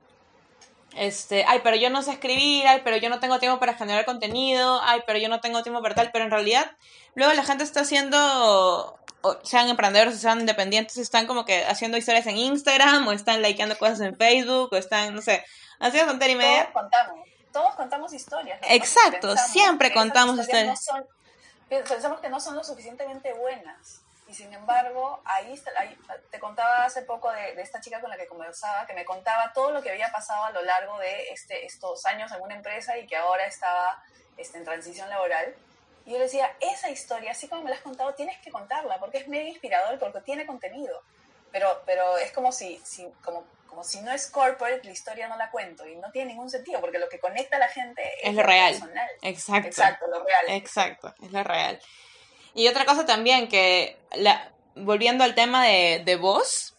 este, 0.97 1.45
ay, 1.47 1.61
pero 1.63 1.77
yo 1.77 1.91
no 1.91 2.03
sé 2.03 2.13
escribir, 2.13 2.67
ay, 2.67 2.81
pero 2.83 2.97
yo 2.97 3.11
no 3.11 3.21
tengo 3.21 3.39
tiempo 3.39 3.59
para 3.59 3.75
generar 3.75 4.05
contenido, 4.05 4.81
ay, 4.83 5.03
pero 5.07 5.19
yo 5.19 5.29
no 5.29 5.41
tengo 5.41 5.63
tiempo 5.63 5.83
para 5.83 5.95
tal, 5.95 6.11
pero 6.11 6.25
en 6.25 6.31
realidad 6.31 6.71
luego 7.15 7.33
la 7.35 7.45
gente 7.45 7.65
está 7.65 7.81
haciendo, 7.81 8.99
sean 9.43 9.69
emprendedores 9.69 10.15
o 10.15 10.19
sean 10.19 10.41
independientes, 10.41 10.97
están 10.97 11.27
como 11.27 11.45
que 11.45 11.65
haciendo 11.67 11.99
historias 11.99 12.27
en 12.27 12.39
Instagram 12.39 13.07
o 13.09 13.13
están 13.13 13.43
likeando 13.43 13.77
cosas 13.77 14.01
en 14.01 14.17
Facebook 14.17 14.71
o 14.73 14.77
están, 14.77 15.15
no 15.15 15.21
sé, 15.21 15.45
haciendo 15.81 16.13
tontería 16.13 16.35
y 16.35 16.39
media. 16.39 16.73
Todos 16.73 16.73
contamos, 16.73 17.29
todos 17.53 17.75
contamos 17.75 18.13
historias. 18.15 18.59
Exacto, 18.69 19.37
siempre 19.37 19.93
contamos 19.93 20.39
historias. 20.39 20.87
pensamos 21.69 22.21
que 22.21 22.31
no 22.31 22.41
son 22.41 22.57
lo 22.57 22.65
suficientemente 22.65 23.35
buenas 23.35 24.06
y 24.29 24.35
sin 24.35 24.53
embargo, 24.53 25.21
ahí, 25.25 25.61
te 26.31 26.41
contaba 26.41 26.85
hace 26.85 27.03
poco 27.03 27.31
de, 27.31 27.61
esta 27.61 27.81
chica 27.81 28.01
con 28.01 28.11
la 28.11 28.17
que 28.17 28.27
conversaba, 28.27 28.87
que 28.87 28.95
me 28.95 29.05
contaba 29.05 29.53
todo 29.53 29.71
lo 29.71 29.83
que 29.83 29.91
había 29.91 30.11
pasado 30.11 30.45
a 30.45 30.51
lo 30.51 30.62
largo 30.62 30.99
de 30.99 31.29
este, 31.31 31.65
estos 31.65 32.05
años 32.07 32.33
en 32.33 32.43
una 32.43 32.57
empresa 32.57 32.99
y 32.99 33.07
que 33.07 33.17
ahora 33.17 33.47
estaba 33.47 34.03
este, 34.37 34.59
en 34.59 34.65
transición 34.65 35.09
laboral. 35.09 35.55
Y 36.05 36.12
yo 36.12 36.19
le 36.19 36.25
decía, 36.25 36.57
esa 36.61 36.91
historia, 36.91 37.33
así 37.33 37.49
como 37.49 37.62
me 37.62 37.71
la 37.71 37.77
has 37.77 37.83
contado, 37.83 38.15
tienes 38.15 38.39
que 38.39 38.51
contarla, 38.51 38.99
porque 38.99 39.19
es 39.19 39.29
medio 39.29 39.47
inspirador, 39.47 39.99
porque 39.99 40.21
tiene 40.21 40.45
contenido. 40.45 41.03
Pero, 41.53 41.83
pero 41.87 42.19
es 42.19 42.33
como 42.33 42.51
si, 42.51 42.81
si, 42.85 43.09
como, 43.25 43.45
como 43.69 43.85
si 43.85 44.01
no 44.01 44.11
es 44.11 44.29
corporate, 44.29 44.85
la 44.85 44.91
historia 44.91 45.29
no 45.29 45.37
la 45.37 45.51
cuento 45.53 45.87
y 45.87 45.95
no 45.97 46.11
tiene 46.11 46.33
ningún 46.33 46.51
sentido, 46.51 46.81
porque 46.81 46.99
lo 46.99 47.09
que 47.09 47.21
conecta 47.21 47.57
a 47.57 47.61
la 47.61 47.69
gente 47.69 48.03
es, 48.23 48.35
lo 48.35 48.43
real. 48.43 48.75
Exacto. 49.23 49.69
Exacto, 49.69 50.07
lo 50.09 50.25
real. 50.25 50.45
Exacto, 50.49 51.15
es 51.23 51.31
lo 51.31 51.45
real. 51.45 51.81
Y 52.57 52.69
otra 52.69 52.87
cosa 52.87 53.05
también 53.05 53.49
que, 53.49 53.99
la, 54.16 54.51
volviendo 54.75 55.25
al 55.25 55.35
tema 55.35 55.62
de, 55.62 56.03
de 56.05 56.16
voz, 56.16 56.75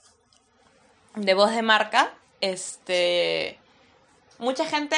de 1.15 1.33
voz 1.35 1.51
de 1.51 1.61
marca, 1.61 2.13
este, 2.41 3.59
mucha 4.39 4.65
gente 4.65 4.97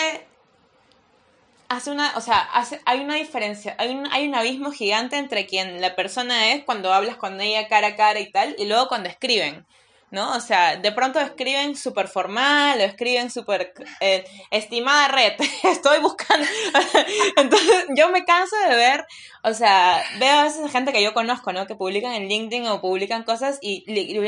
hace 1.68 1.92
una, 1.92 2.14
o 2.16 2.22
sea, 2.22 2.40
hace, 2.40 2.82
hay 2.86 3.02
una 3.02 3.16
diferencia, 3.16 3.76
hay 3.78 3.94
un, 3.94 4.08
hay 4.12 4.28
un 4.28 4.36
abismo 4.36 4.72
gigante 4.72 5.18
entre 5.18 5.46
quien 5.46 5.82
la 5.82 5.96
persona 5.98 6.54
es 6.54 6.64
cuando 6.64 6.94
hablas 6.94 7.18
con 7.18 7.42
ella 7.42 7.68
cara 7.68 7.90
a 7.90 7.96
cara 7.98 8.22
y 8.22 8.32
tal, 8.32 8.56
y 8.58 8.66
luego 8.66 8.88
cuando 8.88 9.10
escriben. 9.10 9.66
¿No? 10.12 10.36
O 10.36 10.40
sea, 10.40 10.78
de 10.78 10.92
pronto 10.92 11.20
escriben 11.20 11.76
súper 11.76 12.08
formal 12.08 12.80
o 12.80 12.84
escriben 12.84 13.30
súper 13.30 13.74
eh, 14.00 14.26
estimada 14.52 15.08
red, 15.10 15.34
estoy 15.64 16.00
buscando. 16.00 16.48
Entonces, 17.38 17.86
yo 17.96 18.10
me 18.10 18.26
canso 18.26 18.56
de 18.68 18.76
ver, 18.76 19.06
o 19.44 19.54
sea, 19.54 20.04
veo 20.20 20.40
a 20.40 20.44
veces 20.44 20.72
gente 20.72 20.94
que 20.94 21.04
yo 21.04 21.14
conozco, 21.14 21.54
¿no? 21.54 21.68
Que 21.68 21.76
publican 21.76 22.14
en 22.14 22.28
LinkedIn 22.28 22.68
o 22.68 22.82
publican 22.82 23.24
cosas 23.24 23.60
y, 23.62 23.84
y, 23.88 24.20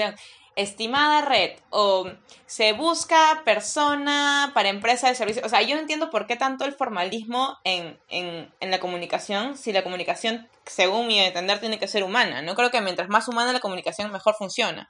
estimada 0.56 1.22
red 1.22 1.52
o 1.70 2.10
se 2.46 2.74
busca 2.74 3.42
persona 3.46 4.52
para 4.54 4.70
empresa 4.70 5.08
de 5.08 5.16
servicio. 5.16 5.42
O 5.46 5.50
sea, 5.50 5.62
yo 5.62 5.76
no 5.76 5.82
entiendo 5.82 6.10
por 6.10 6.28
qué 6.28 6.36
tanto 6.36 6.66
el 6.66 6.74
formalismo 6.74 7.58
en, 7.64 7.98
en, 8.10 8.54
en, 8.60 8.72
la 8.72 8.80
comunicación, 8.80 9.58
si 9.58 9.72
la 9.72 9.84
comunicación, 9.84 10.50
según 10.66 11.08
mi 11.08 11.20
entender, 11.20 11.60
tiene 11.60 11.80
que 11.80 11.88
ser 11.88 12.04
humana. 12.04 12.42
No 12.42 12.56
creo 12.56 12.70
que 12.70 12.82
mientras 12.82 13.08
más 13.08 13.30
humana 13.30 13.54
la 13.54 13.62
comunicación, 13.62 14.12
mejor 14.12 14.36
funciona. 14.36 14.90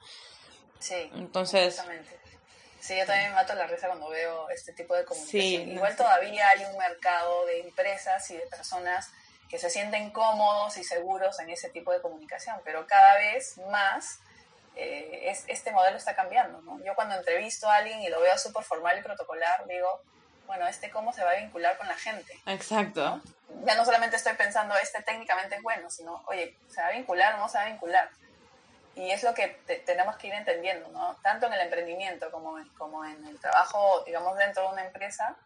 Sí. 0.82 1.10
Entonces. 1.14 1.80
Sí, 2.80 2.98
yo 2.98 3.06
también 3.06 3.30
me 3.30 3.36
mato 3.36 3.54
la 3.54 3.68
risa 3.68 3.86
cuando 3.86 4.08
veo 4.08 4.50
este 4.50 4.72
tipo 4.72 4.96
de 4.96 5.04
comunicación. 5.04 5.70
Igual 5.70 5.96
todavía 5.96 6.48
hay 6.48 6.64
un 6.64 6.76
mercado 6.76 7.46
de 7.46 7.60
empresas 7.60 8.28
y 8.32 8.36
de 8.36 8.46
personas 8.48 9.08
que 9.48 9.58
se 9.58 9.70
sienten 9.70 10.10
cómodos 10.10 10.76
y 10.78 10.82
seguros 10.82 11.38
en 11.38 11.50
ese 11.50 11.68
tipo 11.68 11.92
de 11.92 12.00
comunicación, 12.00 12.60
pero 12.64 12.86
cada 12.86 13.16
vez 13.16 13.58
más 13.70 14.18
eh, 14.74 15.30
es, 15.30 15.44
este 15.46 15.70
modelo 15.70 15.96
está 15.96 16.16
cambiando. 16.16 16.60
¿no? 16.62 16.82
Yo 16.84 16.94
cuando 16.94 17.14
entrevisto 17.14 17.68
a 17.68 17.76
alguien 17.76 18.00
y 18.00 18.08
lo 18.08 18.20
veo 18.20 18.36
súper 18.36 18.64
formal 18.64 18.98
y 18.98 19.02
protocolar, 19.02 19.66
digo, 19.68 20.00
bueno, 20.46 20.66
este 20.66 20.90
cómo 20.90 21.12
se 21.12 21.22
va 21.22 21.32
a 21.32 21.36
vincular 21.36 21.76
con 21.76 21.86
la 21.86 21.96
gente. 21.96 22.36
Exacto. 22.46 23.20
Ya 23.64 23.74
no 23.76 23.84
solamente 23.84 24.16
estoy 24.16 24.34
pensando, 24.34 24.74
este 24.76 25.02
técnicamente 25.02 25.56
es 25.56 25.62
bueno, 25.62 25.88
sino, 25.90 26.24
oye, 26.26 26.56
¿se 26.68 26.80
va 26.80 26.88
a 26.88 26.92
vincular 26.92 27.34
o 27.34 27.38
no 27.38 27.48
se 27.48 27.58
va 27.58 27.64
a 27.64 27.68
vincular? 27.68 28.10
Y 28.94 29.10
es 29.10 29.22
lo 29.22 29.34
que 29.34 29.48
tenemos 29.86 30.16
que 30.16 30.28
ir 30.28 30.34
entendiendo, 30.34 30.88
¿no? 30.90 31.16
Tanto 31.22 31.46
en 31.46 31.54
el 31.54 31.60
emprendimiento 31.60 32.30
como, 32.30 32.58
como 32.76 33.04
en 33.04 33.26
el 33.26 33.38
trabajo, 33.40 34.02
digamos, 34.04 34.36
dentro 34.36 34.64
de 34.64 34.68
una 34.72 34.84
empresa, 34.84 35.36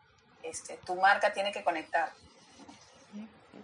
este, 0.42 0.78
tu 0.84 0.94
marca 0.96 1.32
tiene 1.32 1.52
que 1.52 1.62
conectar. 1.62 2.10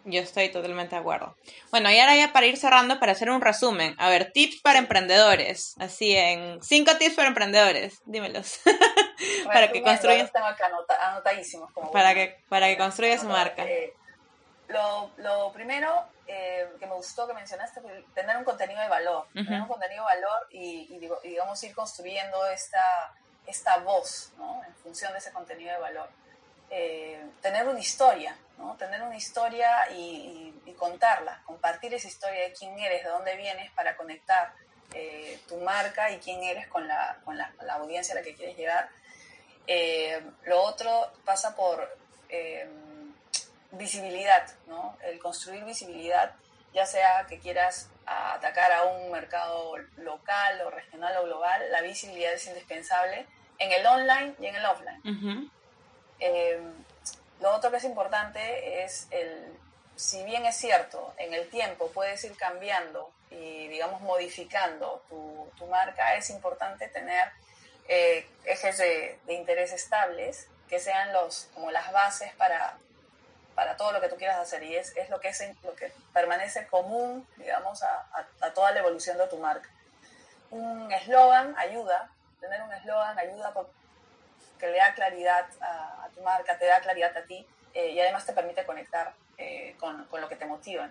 Yo 0.04 0.20
estoy 0.20 0.48
totalmente 0.50 0.96
de 0.96 1.00
acuerdo. 1.00 1.36
Bueno, 1.70 1.90
y 1.90 1.98
ahora 1.98 2.16
ya 2.16 2.32
para 2.32 2.46
ir 2.46 2.56
cerrando, 2.56 2.98
para 2.98 3.12
hacer 3.12 3.30
un 3.30 3.40
resumen. 3.40 3.94
A 3.98 4.08
ver, 4.08 4.32
tips 4.32 4.60
para 4.60 4.78
emprendedores. 4.78 5.74
Así 5.78 6.16
en 6.16 6.60
cinco 6.62 6.96
tips 6.96 7.14
para 7.14 7.28
emprendedores. 7.28 8.00
Dímelos. 8.04 8.60
para 9.46 9.70
que 9.70 9.82
construyas. 9.82 10.32
Tengo 10.32 10.46
anotadísimos. 11.00 11.70
para, 11.92 12.14
que, 12.14 12.42
para 12.48 12.66
que 12.66 12.78
construyas 12.78 13.20
su 13.20 13.28
marca. 13.28 13.64
Eh, 13.64 13.92
lo, 14.72 15.10
lo 15.18 15.52
primero, 15.52 16.06
eh, 16.26 16.68
que 16.78 16.86
me 16.86 16.94
gustó 16.94 17.26
que 17.26 17.34
mencionaste, 17.34 17.80
tener 18.14 18.36
un 18.36 18.44
contenido 18.44 18.80
de 18.80 18.88
valor, 18.88 19.26
tener 19.32 19.60
un 19.60 19.68
contenido 19.68 20.04
de 20.06 20.14
valor 20.14 20.46
y, 20.50 20.98
digamos 21.22 21.62
ir 21.62 21.74
construyendo 21.74 22.46
esta, 22.46 23.12
esta 23.46 23.78
voz 23.78 24.32
¿no? 24.38 24.62
en 24.64 24.74
función 24.76 25.12
de 25.12 25.18
ese 25.18 25.32
contenido 25.32 25.72
de 25.72 25.78
valor. 25.78 26.08
Eh, 26.70 27.22
tener 27.42 27.68
una 27.68 27.78
historia, 27.78 28.36
¿no? 28.56 28.76
tener 28.76 29.02
una 29.02 29.16
historia 29.16 29.90
y, 29.90 30.50
contarla, 30.78 31.40
compartir 31.44 31.94
esa 31.94 32.08
historia 32.08 32.40
de 32.40 32.52
quién 32.54 32.76
eres, 32.76 33.04
de 33.04 33.10
dónde 33.10 33.36
vienes 33.36 33.70
para 33.70 33.96
conectar 33.96 34.52
eh, 34.94 35.38
tu 35.46 35.58
marca 35.58 36.10
y 36.10 36.18
quién 36.18 36.42
eres 36.42 36.66
con 36.66 36.88
la, 36.88 37.18
con 37.24 37.38
la, 37.38 37.52
la 37.62 37.74
audiencia 37.74 38.14
a 38.14 38.16
la 38.16 38.22
que 38.24 38.34
quieres 38.34 38.56
llegar. 38.56 38.88
lo 40.44 40.60
otro 40.60 41.12
pasa 41.24 41.54
por 41.54 41.96
visibilidad, 43.72 44.46
¿no? 44.66 44.96
El 45.02 45.18
construir 45.18 45.64
visibilidad, 45.64 46.34
ya 46.72 46.86
sea 46.86 47.26
que 47.28 47.38
quieras 47.38 47.88
atacar 48.06 48.72
a 48.72 48.84
un 48.84 49.10
mercado 49.10 49.76
local 49.96 50.60
o 50.62 50.70
regional 50.70 51.16
o 51.18 51.24
global, 51.24 51.70
la 51.70 51.80
visibilidad 51.82 52.32
es 52.32 52.46
indispensable 52.46 53.26
en 53.58 53.72
el 53.72 53.86
online 53.86 54.34
y 54.40 54.46
en 54.46 54.56
el 54.56 54.64
offline. 54.64 55.50
Eh, 56.20 56.60
lo 57.40 57.54
otro 57.54 57.70
que 57.70 57.78
es 57.78 57.84
importante 57.84 58.84
es 58.84 59.08
el, 59.10 59.58
si 59.96 60.22
bien 60.24 60.46
es 60.46 60.56
cierto, 60.56 61.14
en 61.18 61.34
el 61.34 61.48
tiempo 61.48 61.90
puedes 61.92 62.22
ir 62.24 62.36
cambiando 62.36 63.12
y, 63.30 63.68
digamos, 63.68 64.00
modificando 64.02 65.02
tu, 65.08 65.50
tu 65.56 65.66
marca, 65.66 66.14
es 66.16 66.30
importante 66.30 66.88
tener 66.88 67.28
eh, 67.88 68.28
ejes 68.44 68.78
de, 68.78 69.18
de 69.26 69.34
interés 69.34 69.72
estables 69.72 70.48
que 70.68 70.78
sean 70.78 71.12
los, 71.12 71.48
como 71.54 71.70
las 71.70 71.90
bases 71.92 72.32
para 72.34 72.78
para 73.54 73.76
todo 73.76 73.92
lo 73.92 74.00
que 74.00 74.08
tú 74.08 74.16
quieras 74.16 74.38
hacer 74.38 74.62
y 74.62 74.76
es, 74.76 74.96
es 74.96 75.10
lo, 75.10 75.20
que 75.20 75.28
es 75.28 75.42
lo 75.62 75.74
que 75.74 75.92
permanece 76.12 76.66
común, 76.66 77.26
digamos, 77.36 77.82
a, 77.82 78.06
a, 78.40 78.52
toda 78.52 78.72
la 78.72 78.80
evolución 78.80 79.18
de 79.18 79.26
tu 79.26 79.38
marca. 79.38 79.68
Un 80.50 80.90
eslogan 80.92 81.54
ayuda, 81.58 82.10
tener 82.40 82.62
un 82.62 82.72
eslogan 82.72 83.18
ayuda 83.18 83.52
porque 83.52 83.72
le 84.70 84.76
da 84.76 84.94
claridad 84.94 85.46
a, 85.60 86.08
tu 86.14 86.22
marca, 86.22 86.58
te 86.58 86.66
da 86.66 86.80
claridad 86.80 87.16
a 87.16 87.22
ti 87.24 87.46
eh, 87.74 87.90
y 87.90 88.00
además 88.00 88.26
te 88.26 88.32
permite 88.32 88.64
conectar 88.64 89.14
eh, 89.38 89.76
con, 89.78 90.04
con, 90.06 90.20
lo 90.20 90.28
que 90.28 90.36
te 90.36 90.46
motiva. 90.46 90.88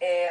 Eh, 0.00 0.30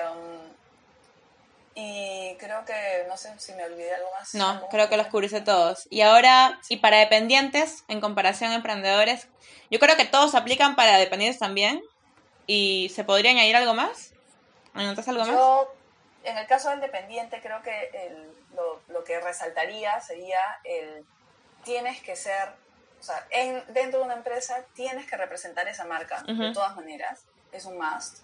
y 1.73 2.35
creo 2.39 2.65
que, 2.65 3.05
no 3.07 3.15
sé 3.15 3.33
si 3.37 3.53
me 3.53 3.63
olvidé 3.63 3.93
algo 3.95 4.09
más. 4.11 4.33
No, 4.35 4.67
creo 4.69 4.89
que 4.89 4.97
los 4.97 5.07
cubriste 5.07 5.41
todos. 5.41 5.87
Y 5.89 6.01
ahora, 6.01 6.59
y 6.69 6.77
para 6.77 6.97
dependientes, 6.97 7.83
en 7.87 8.01
comparación 8.01 8.51
a 8.51 8.55
emprendedores, 8.55 9.27
yo 9.69 9.79
creo 9.79 9.95
que 9.95 10.05
todos 10.05 10.35
aplican 10.35 10.75
para 10.75 10.97
dependientes 10.97 11.39
también. 11.39 11.81
¿Y 12.47 12.89
se 12.89 13.03
podría 13.03 13.31
añadir 13.31 13.55
algo 13.55 13.73
más? 13.73 14.11
¿Anotas 14.73 15.07
algo 15.07 15.21
más? 15.21 15.29
Yo, 15.29 15.73
en 16.23 16.37
el 16.37 16.47
caso 16.47 16.69
del 16.71 16.81
dependiente, 16.81 17.39
creo 17.41 17.61
que 17.61 17.89
el, 17.93 18.33
lo, 18.55 18.81
lo, 18.89 19.03
que 19.05 19.19
resaltaría 19.21 20.01
sería 20.01 20.39
el 20.65 21.05
tienes 21.63 22.01
que 22.01 22.15
ser, 22.15 22.49
o 22.99 23.03
sea, 23.03 23.25
en, 23.29 23.63
dentro 23.73 23.99
de 23.99 24.05
una 24.05 24.15
empresa 24.15 24.65
tienes 24.73 25.05
que 25.05 25.17
representar 25.17 25.67
esa 25.67 25.85
marca, 25.85 26.23
de 26.23 26.51
todas 26.53 26.75
maneras, 26.75 27.21
es 27.51 27.65
un 27.65 27.77
must. 27.77 28.19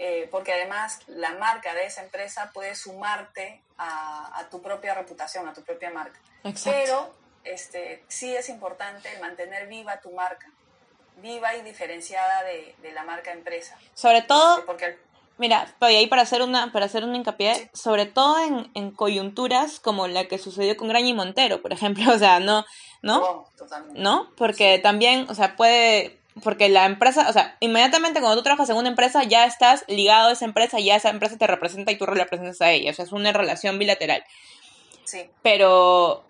Eh, 0.00 0.28
porque 0.30 0.52
además 0.52 1.00
la 1.08 1.32
marca 1.34 1.74
de 1.74 1.84
esa 1.84 2.02
empresa 2.02 2.52
puede 2.54 2.76
sumarte 2.76 3.60
a, 3.78 4.38
a 4.38 4.48
tu 4.48 4.62
propia 4.62 4.94
reputación, 4.94 5.48
a 5.48 5.52
tu 5.52 5.62
propia 5.62 5.90
marca. 5.90 6.20
Exacto. 6.44 6.70
Pero 6.70 7.14
este, 7.44 8.04
sí 8.08 8.34
es 8.34 8.48
importante 8.48 9.08
mantener 9.20 9.66
viva 9.66 10.00
tu 10.00 10.10
marca, 10.12 10.48
viva 11.16 11.56
y 11.56 11.62
diferenciada 11.62 12.44
de, 12.44 12.76
de 12.80 12.92
la 12.92 13.02
marca 13.02 13.32
empresa. 13.32 13.76
Sobre 13.94 14.22
todo, 14.22 14.64
porque 14.66 14.98
mira, 15.38 15.74
ahí 15.80 16.06
para 16.06 16.22
hacer 16.22 16.42
una, 16.42 16.70
para 16.72 16.86
hacer 16.86 17.04
un 17.04 17.14
hincapié, 17.16 17.70
sobre 17.72 18.06
todo 18.06 18.38
en, 18.40 18.70
en, 18.74 18.90
coyunturas 18.90 19.80
como 19.80 20.06
la 20.06 20.26
que 20.26 20.38
sucedió 20.38 20.76
con 20.76 20.88
Graña 20.88 21.08
y 21.08 21.14
Montero, 21.14 21.62
por 21.62 21.72
ejemplo, 21.72 22.04
o 22.14 22.18
sea, 22.18 22.40
no, 22.40 22.64
¿no? 23.02 23.22
Oh, 23.22 23.48
totalmente. 23.56 24.00
¿No? 24.00 24.30
Porque 24.36 24.76
sí. 24.76 24.82
también, 24.82 25.26
o 25.28 25.34
sea, 25.34 25.56
puede 25.56 26.17
porque 26.42 26.68
la 26.68 26.86
empresa, 26.86 27.28
o 27.28 27.32
sea, 27.32 27.56
inmediatamente 27.60 28.20
cuando 28.20 28.36
tú 28.36 28.42
trabajas 28.42 28.70
en 28.70 28.76
una 28.76 28.88
empresa 28.88 29.24
ya 29.24 29.44
estás 29.44 29.84
ligado 29.88 30.28
a 30.28 30.32
esa 30.32 30.44
empresa, 30.44 30.78
ya 30.80 30.96
esa 30.96 31.10
empresa 31.10 31.36
te 31.36 31.46
representa 31.46 31.92
y 31.92 31.98
tú 31.98 32.06
representas 32.06 32.60
a 32.60 32.70
ella, 32.70 32.90
o 32.90 32.94
sea, 32.94 33.04
es 33.04 33.12
una 33.12 33.32
relación 33.32 33.78
bilateral. 33.78 34.24
Sí. 35.04 35.28
Pero, 35.42 36.24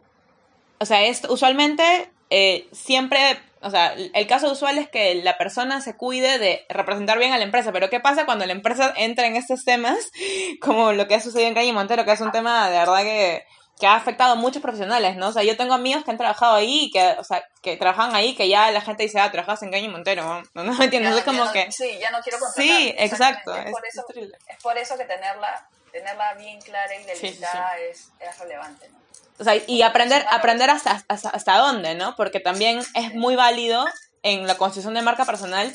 o 0.78 0.84
sea, 0.84 1.04
es, 1.04 1.22
usualmente 1.28 2.10
eh, 2.30 2.68
siempre, 2.72 3.18
o 3.60 3.70
sea, 3.70 3.94
el 3.94 4.26
caso 4.26 4.52
usual 4.52 4.78
es 4.78 4.88
que 4.88 5.16
la 5.16 5.38
persona 5.38 5.80
se 5.80 5.96
cuide 5.96 6.38
de 6.38 6.64
representar 6.68 7.18
bien 7.18 7.32
a 7.32 7.38
la 7.38 7.44
empresa, 7.44 7.72
pero 7.72 7.90
¿qué 7.90 8.00
pasa 8.00 8.26
cuando 8.26 8.46
la 8.46 8.52
empresa 8.52 8.92
entra 8.96 9.26
en 9.26 9.36
estos 9.36 9.64
temas, 9.64 10.10
como 10.60 10.92
lo 10.92 11.08
que 11.08 11.14
ha 11.14 11.20
sucedido 11.20 11.48
en 11.48 11.54
Calle 11.54 11.72
Montero, 11.72 12.04
que 12.04 12.12
es 12.12 12.20
un 12.20 12.32
tema 12.32 12.70
de 12.70 12.78
verdad 12.78 13.02
que 13.02 13.44
que 13.78 13.86
ha 13.86 13.94
afectado 13.94 14.32
a 14.32 14.34
muchos 14.34 14.60
profesionales, 14.60 15.16
¿no? 15.16 15.28
O 15.28 15.32
sea, 15.32 15.44
yo 15.44 15.56
tengo 15.56 15.72
amigos 15.72 16.04
que 16.04 16.10
han 16.10 16.18
trabajado 16.18 16.54
ahí, 16.54 16.90
que, 16.92 17.16
o 17.18 17.24
sea, 17.24 17.46
que 17.62 17.76
trabajan 17.76 18.14
ahí, 18.14 18.34
que 18.34 18.48
ya 18.48 18.70
la 18.72 18.80
gente 18.80 19.04
dice, 19.04 19.20
ah, 19.20 19.30
trabajas 19.30 19.62
en 19.62 19.70
Caño 19.70 19.90
Montero, 19.90 20.42
¿no? 20.54 20.64
No, 20.64 20.72
me 20.74 20.84
entiendes, 20.84 21.16
es 21.16 21.24
como 21.24 21.44
no, 21.44 21.52
que... 21.52 21.70
Sí, 21.70 21.98
ya 22.00 22.10
no 22.10 22.20
quiero 22.20 22.38
contratar. 22.38 22.64
Sí, 22.64 22.94
exacto. 22.98 23.54
Es, 23.54 23.70
por 23.70 23.86
eso, 23.86 24.04
es, 24.08 24.16
es, 24.48 24.62
por 24.62 24.76
eso, 24.76 24.96
que 24.96 25.04
tenerla, 25.04 25.68
tenerla 25.92 26.34
bien 26.34 26.60
clara 26.60 26.92
y 26.94 27.04
delimitada 27.04 27.72
sí, 27.92 28.10
es 28.18 28.38
relevante, 28.38 28.88
¿no? 28.88 28.98
O 29.40 29.44
sea, 29.44 29.54
y 29.54 29.82
aprender, 29.82 30.26
aprender 30.30 30.68
hasta, 30.68 31.04
hasta, 31.06 31.28
hasta 31.28 31.56
dónde, 31.58 31.94
¿no? 31.94 32.16
Porque 32.16 32.40
también 32.40 32.82
es 32.94 33.14
muy 33.14 33.36
válido 33.36 33.86
en 34.22 34.46
la 34.48 34.56
construcción 34.56 34.94
de 34.94 35.02
marca 35.02 35.24
personal 35.24 35.72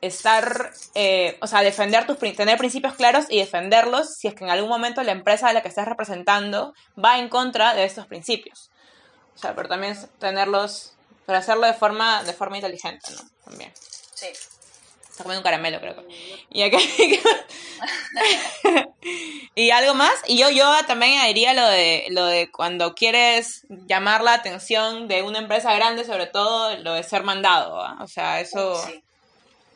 estar, 0.00 0.72
eh, 0.94 1.38
o 1.40 1.46
sea, 1.46 1.62
defender 1.62 2.06
tus, 2.06 2.18
tener 2.18 2.58
principios 2.58 2.94
claros 2.94 3.26
y 3.28 3.38
defenderlos 3.38 4.14
si 4.14 4.28
es 4.28 4.34
que 4.34 4.44
en 4.44 4.50
algún 4.50 4.68
momento 4.68 5.02
la 5.02 5.12
empresa 5.12 5.48
a 5.48 5.52
la 5.52 5.62
que 5.62 5.68
estás 5.68 5.86
representando 5.86 6.74
va 7.02 7.18
en 7.18 7.28
contra 7.28 7.74
de 7.74 7.84
estos 7.84 8.06
principios. 8.06 8.70
O 9.34 9.38
sea, 9.38 9.54
pero 9.54 9.68
también 9.68 9.96
tenerlos, 10.18 10.94
pero 11.26 11.38
hacerlo 11.38 11.66
de 11.66 11.74
forma, 11.74 12.22
de 12.24 12.32
forma 12.32 12.56
inteligente, 12.56 13.10
¿no? 13.12 13.22
También. 13.44 13.72
Sí. 14.14 14.26
Está 15.10 15.24
comiendo 15.24 15.40
un 15.40 15.44
caramelo, 15.44 15.80
creo 15.80 15.96
que. 15.96 16.04
Y, 19.54 19.70
algo 19.70 19.94
más. 19.94 20.12
Y 20.26 20.36
yo, 20.36 20.50
yo 20.50 20.70
también 20.86 21.24
diría 21.26 21.54
lo 21.54 21.66
de, 21.68 22.06
lo 22.10 22.26
de 22.26 22.50
cuando 22.50 22.94
quieres 22.94 23.66
llamar 23.86 24.22
la 24.22 24.34
atención 24.34 25.08
de 25.08 25.22
una 25.22 25.38
empresa 25.38 25.74
grande, 25.74 26.04
sobre 26.04 26.26
todo 26.26 26.76
lo 26.76 26.92
de 26.92 27.02
ser 27.02 27.22
mandado. 27.22 27.82
¿eh? 27.82 27.94
O 28.00 28.08
sea, 28.08 28.40
eso... 28.40 28.74
Sí 28.86 29.02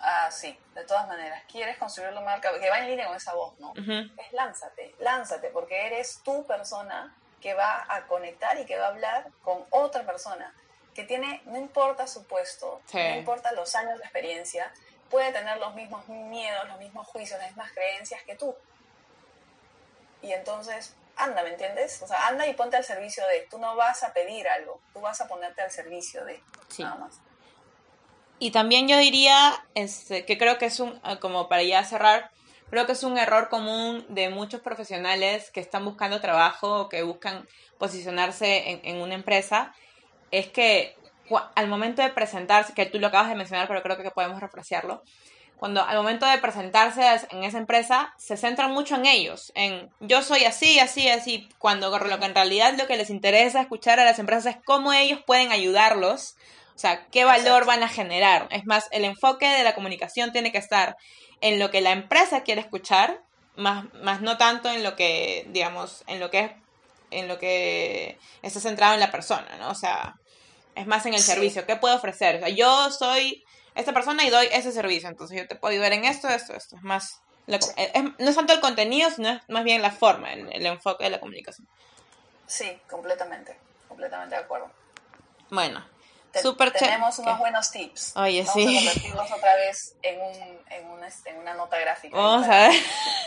Ah, 0.00 0.30
sí, 0.30 0.58
de 0.74 0.84
todas 0.84 1.06
maneras. 1.06 1.42
Quieres 1.50 1.76
construir 1.76 2.12
la 2.12 2.22
marca 2.22 2.50
que 2.58 2.70
va 2.70 2.78
en 2.78 2.88
línea 2.88 3.06
con 3.06 3.16
esa 3.16 3.34
voz, 3.34 3.58
¿no? 3.60 3.70
Uh 3.72 3.74
-huh. 3.74 4.12
Es 4.18 4.32
lánzate, 4.32 4.94
lánzate, 4.98 5.50
porque 5.50 5.86
eres 5.86 6.20
tu 6.24 6.46
persona 6.46 7.14
que 7.40 7.54
va 7.54 7.84
a 7.88 8.06
conectar 8.06 8.58
y 8.58 8.66
que 8.66 8.78
va 8.78 8.86
a 8.86 8.88
hablar 8.88 9.26
con 9.42 9.64
otra 9.70 10.04
persona 10.04 10.54
que 10.94 11.04
tiene, 11.04 11.42
no 11.46 11.56
importa 11.58 12.06
su 12.06 12.24
puesto, 12.26 12.80
no 12.92 13.16
importa 13.16 13.52
los 13.52 13.74
años 13.74 13.98
de 13.98 14.04
experiencia, 14.04 14.72
puede 15.08 15.32
tener 15.32 15.58
los 15.58 15.74
mismos 15.74 16.06
miedos, 16.08 16.66
los 16.68 16.78
mismos 16.78 17.06
juicios, 17.06 17.38
las 17.38 17.48
mismas 17.48 17.72
creencias 17.72 18.22
que 18.24 18.36
tú. 18.36 18.54
Y 20.22 20.32
entonces, 20.32 20.94
anda, 21.16 21.42
¿me 21.42 21.50
entiendes? 21.50 22.02
O 22.02 22.06
sea, 22.06 22.26
anda 22.26 22.46
y 22.46 22.54
ponte 22.54 22.76
al 22.76 22.84
servicio 22.84 23.26
de, 23.28 23.46
tú 23.50 23.58
no 23.58 23.76
vas 23.76 24.02
a 24.02 24.12
pedir 24.12 24.48
algo, 24.48 24.80
tú 24.92 25.00
vas 25.00 25.20
a 25.20 25.28
ponerte 25.28 25.62
al 25.62 25.70
servicio 25.70 26.24
de, 26.24 26.42
nada 26.78 26.96
más. 26.96 27.18
Y 28.40 28.50
también 28.50 28.88
yo 28.88 28.96
diría, 28.98 29.52
este, 29.74 30.24
que 30.24 30.38
creo 30.38 30.56
que 30.58 30.64
es 30.64 30.80
un, 30.80 30.98
como 31.20 31.48
para 31.48 31.62
ya 31.62 31.84
cerrar, 31.84 32.30
creo 32.70 32.86
que 32.86 32.92
es 32.92 33.04
un 33.04 33.18
error 33.18 33.50
común 33.50 34.04
de 34.08 34.30
muchos 34.30 34.62
profesionales 34.62 35.50
que 35.50 35.60
están 35.60 35.84
buscando 35.84 36.22
trabajo 36.22 36.80
o 36.80 36.88
que 36.88 37.02
buscan 37.02 37.46
posicionarse 37.78 38.70
en, 38.70 38.80
en 38.84 39.02
una 39.02 39.14
empresa, 39.14 39.74
es 40.30 40.48
que 40.48 40.96
al 41.54 41.68
momento 41.68 42.00
de 42.00 42.08
presentarse, 42.08 42.72
que 42.72 42.86
tú 42.86 42.98
lo 42.98 43.08
acabas 43.08 43.28
de 43.28 43.34
mencionar, 43.34 43.68
pero 43.68 43.82
creo 43.82 43.98
que 43.98 44.10
podemos 44.10 44.40
refrasearlo, 44.40 45.02
cuando 45.60 45.84
al 45.84 45.98
momento 45.98 46.24
de 46.24 46.38
presentarse 46.38 47.02
en 47.30 47.44
esa 47.44 47.58
empresa, 47.58 48.14
se 48.16 48.38
centran 48.38 48.72
mucho 48.72 48.94
en 48.94 49.04
ellos, 49.04 49.52
en 49.54 49.90
yo 50.00 50.22
soy 50.22 50.46
así, 50.46 50.78
así, 50.78 51.10
así, 51.10 51.46
cuando 51.58 51.90
lo 51.90 52.18
que 52.18 52.24
en 52.24 52.34
realidad 52.34 52.72
lo 52.78 52.86
que 52.86 52.96
les 52.96 53.10
interesa 53.10 53.60
escuchar 53.60 54.00
a 54.00 54.06
las 54.06 54.18
empresas 54.18 54.56
es 54.56 54.62
cómo 54.64 54.94
ellos 54.94 55.20
pueden 55.26 55.52
ayudarlos, 55.52 56.36
sea, 56.80 57.06
qué 57.06 57.24
valor 57.24 57.66
van 57.66 57.82
a 57.82 57.88
generar. 57.88 58.48
Es 58.50 58.66
más, 58.66 58.88
el 58.90 59.04
enfoque 59.04 59.46
de 59.46 59.64
la 59.64 59.74
comunicación 59.74 60.32
tiene 60.32 60.52
que 60.52 60.58
estar 60.58 60.96
en 61.40 61.58
lo 61.58 61.70
que 61.70 61.80
la 61.80 61.92
empresa 61.92 62.42
quiere 62.42 62.60
escuchar, 62.60 63.22
más, 63.56 63.92
más 63.94 64.20
no 64.22 64.38
tanto 64.38 64.70
en 64.70 64.82
lo 64.82 64.96
que, 64.96 65.46
digamos, 65.50 66.04
en 66.06 66.20
lo 66.20 66.30
que 66.30 66.40
es, 66.40 66.50
en 67.10 67.28
lo 67.28 67.38
que 67.38 68.18
está 68.42 68.60
centrado 68.60 68.94
en 68.94 69.00
la 69.00 69.10
persona, 69.10 69.56
¿no? 69.58 69.70
O 69.70 69.74
sea, 69.74 70.14
es 70.74 70.86
más 70.86 71.04
en 71.06 71.14
el 71.14 71.20
servicio. 71.20 71.66
¿Qué 71.66 71.76
puedo 71.76 71.96
ofrecer? 71.96 72.36
O 72.36 72.38
sea, 72.38 72.48
yo 72.48 72.90
soy 72.90 73.44
esta 73.74 73.92
persona 73.92 74.24
y 74.24 74.30
doy 74.30 74.48
ese 74.52 74.72
servicio. 74.72 75.08
Entonces 75.08 75.36
yo 75.38 75.46
te 75.46 75.56
puedo 75.56 75.72
ayudar 75.72 75.92
en 75.92 76.04
esto, 76.04 76.28
esto, 76.28 76.54
esto. 76.54 76.76
Es 76.76 76.82
más, 76.82 77.20
no 77.46 77.56
es 78.28 78.36
tanto 78.36 78.52
el 78.52 78.60
contenido, 78.60 79.10
sino 79.10 79.40
más 79.48 79.64
bien 79.64 79.82
la 79.82 79.90
forma, 79.90 80.32
el, 80.32 80.66
enfoque 80.66 81.04
de 81.04 81.10
la 81.10 81.20
comunicación. 81.20 81.66
Sí, 82.46 82.78
completamente. 82.88 83.56
Completamente 83.88 84.36
de 84.36 84.42
acuerdo. 84.42 84.70
Bueno, 85.50 85.84
Super 86.34 86.70
Tenemos 86.70 87.18
unos 87.18 87.38
buenos 87.38 87.70
tips. 87.70 88.16
Oye, 88.16 88.44
Vamos 88.44 88.54
sí. 88.54 88.76
a 88.76 88.80
convertirlos 88.80 89.32
otra 89.32 89.56
vez 89.56 89.96
en, 90.02 90.20
un, 90.20 90.58
en, 90.70 90.86
una, 90.90 91.08
este, 91.08 91.30
en 91.30 91.38
una 91.38 91.54
nota 91.54 91.78
gráfica. 91.78 92.16
Vamos 92.16 92.46
a 92.46 92.68
ver. 92.68 92.72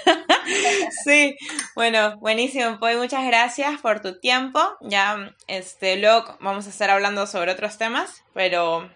sí, 1.03 1.37
bueno, 1.75 2.17
buenísimo. 2.17 2.79
Pues 2.79 2.97
muchas 2.97 3.25
gracias 3.25 3.79
por 3.81 4.01
tu 4.01 4.19
tiempo. 4.19 4.59
Ya, 4.81 5.35
este, 5.47 5.97
luego 5.97 6.37
vamos 6.39 6.65
a 6.67 6.69
estar 6.69 6.89
hablando 6.89 7.27
sobre 7.27 7.51
otros 7.51 7.77
temas, 7.77 8.23
pero 8.33 8.89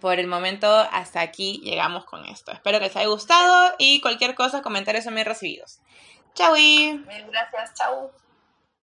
por 0.00 0.18
el 0.18 0.26
momento 0.26 0.68
hasta 0.92 1.20
aquí 1.20 1.60
llegamos 1.64 2.04
con 2.04 2.24
esto. 2.26 2.52
Espero 2.52 2.78
que 2.78 2.86
les 2.86 2.96
haya 2.96 3.08
gustado 3.08 3.74
y 3.78 4.00
cualquier 4.00 4.34
cosa, 4.34 4.62
comentarios 4.62 5.04
son 5.04 5.14
bien 5.14 5.26
recibidos. 5.26 5.80
Chau. 6.34 6.54
Mil 6.54 7.04
gracias, 7.30 7.74
chau. 7.74 8.10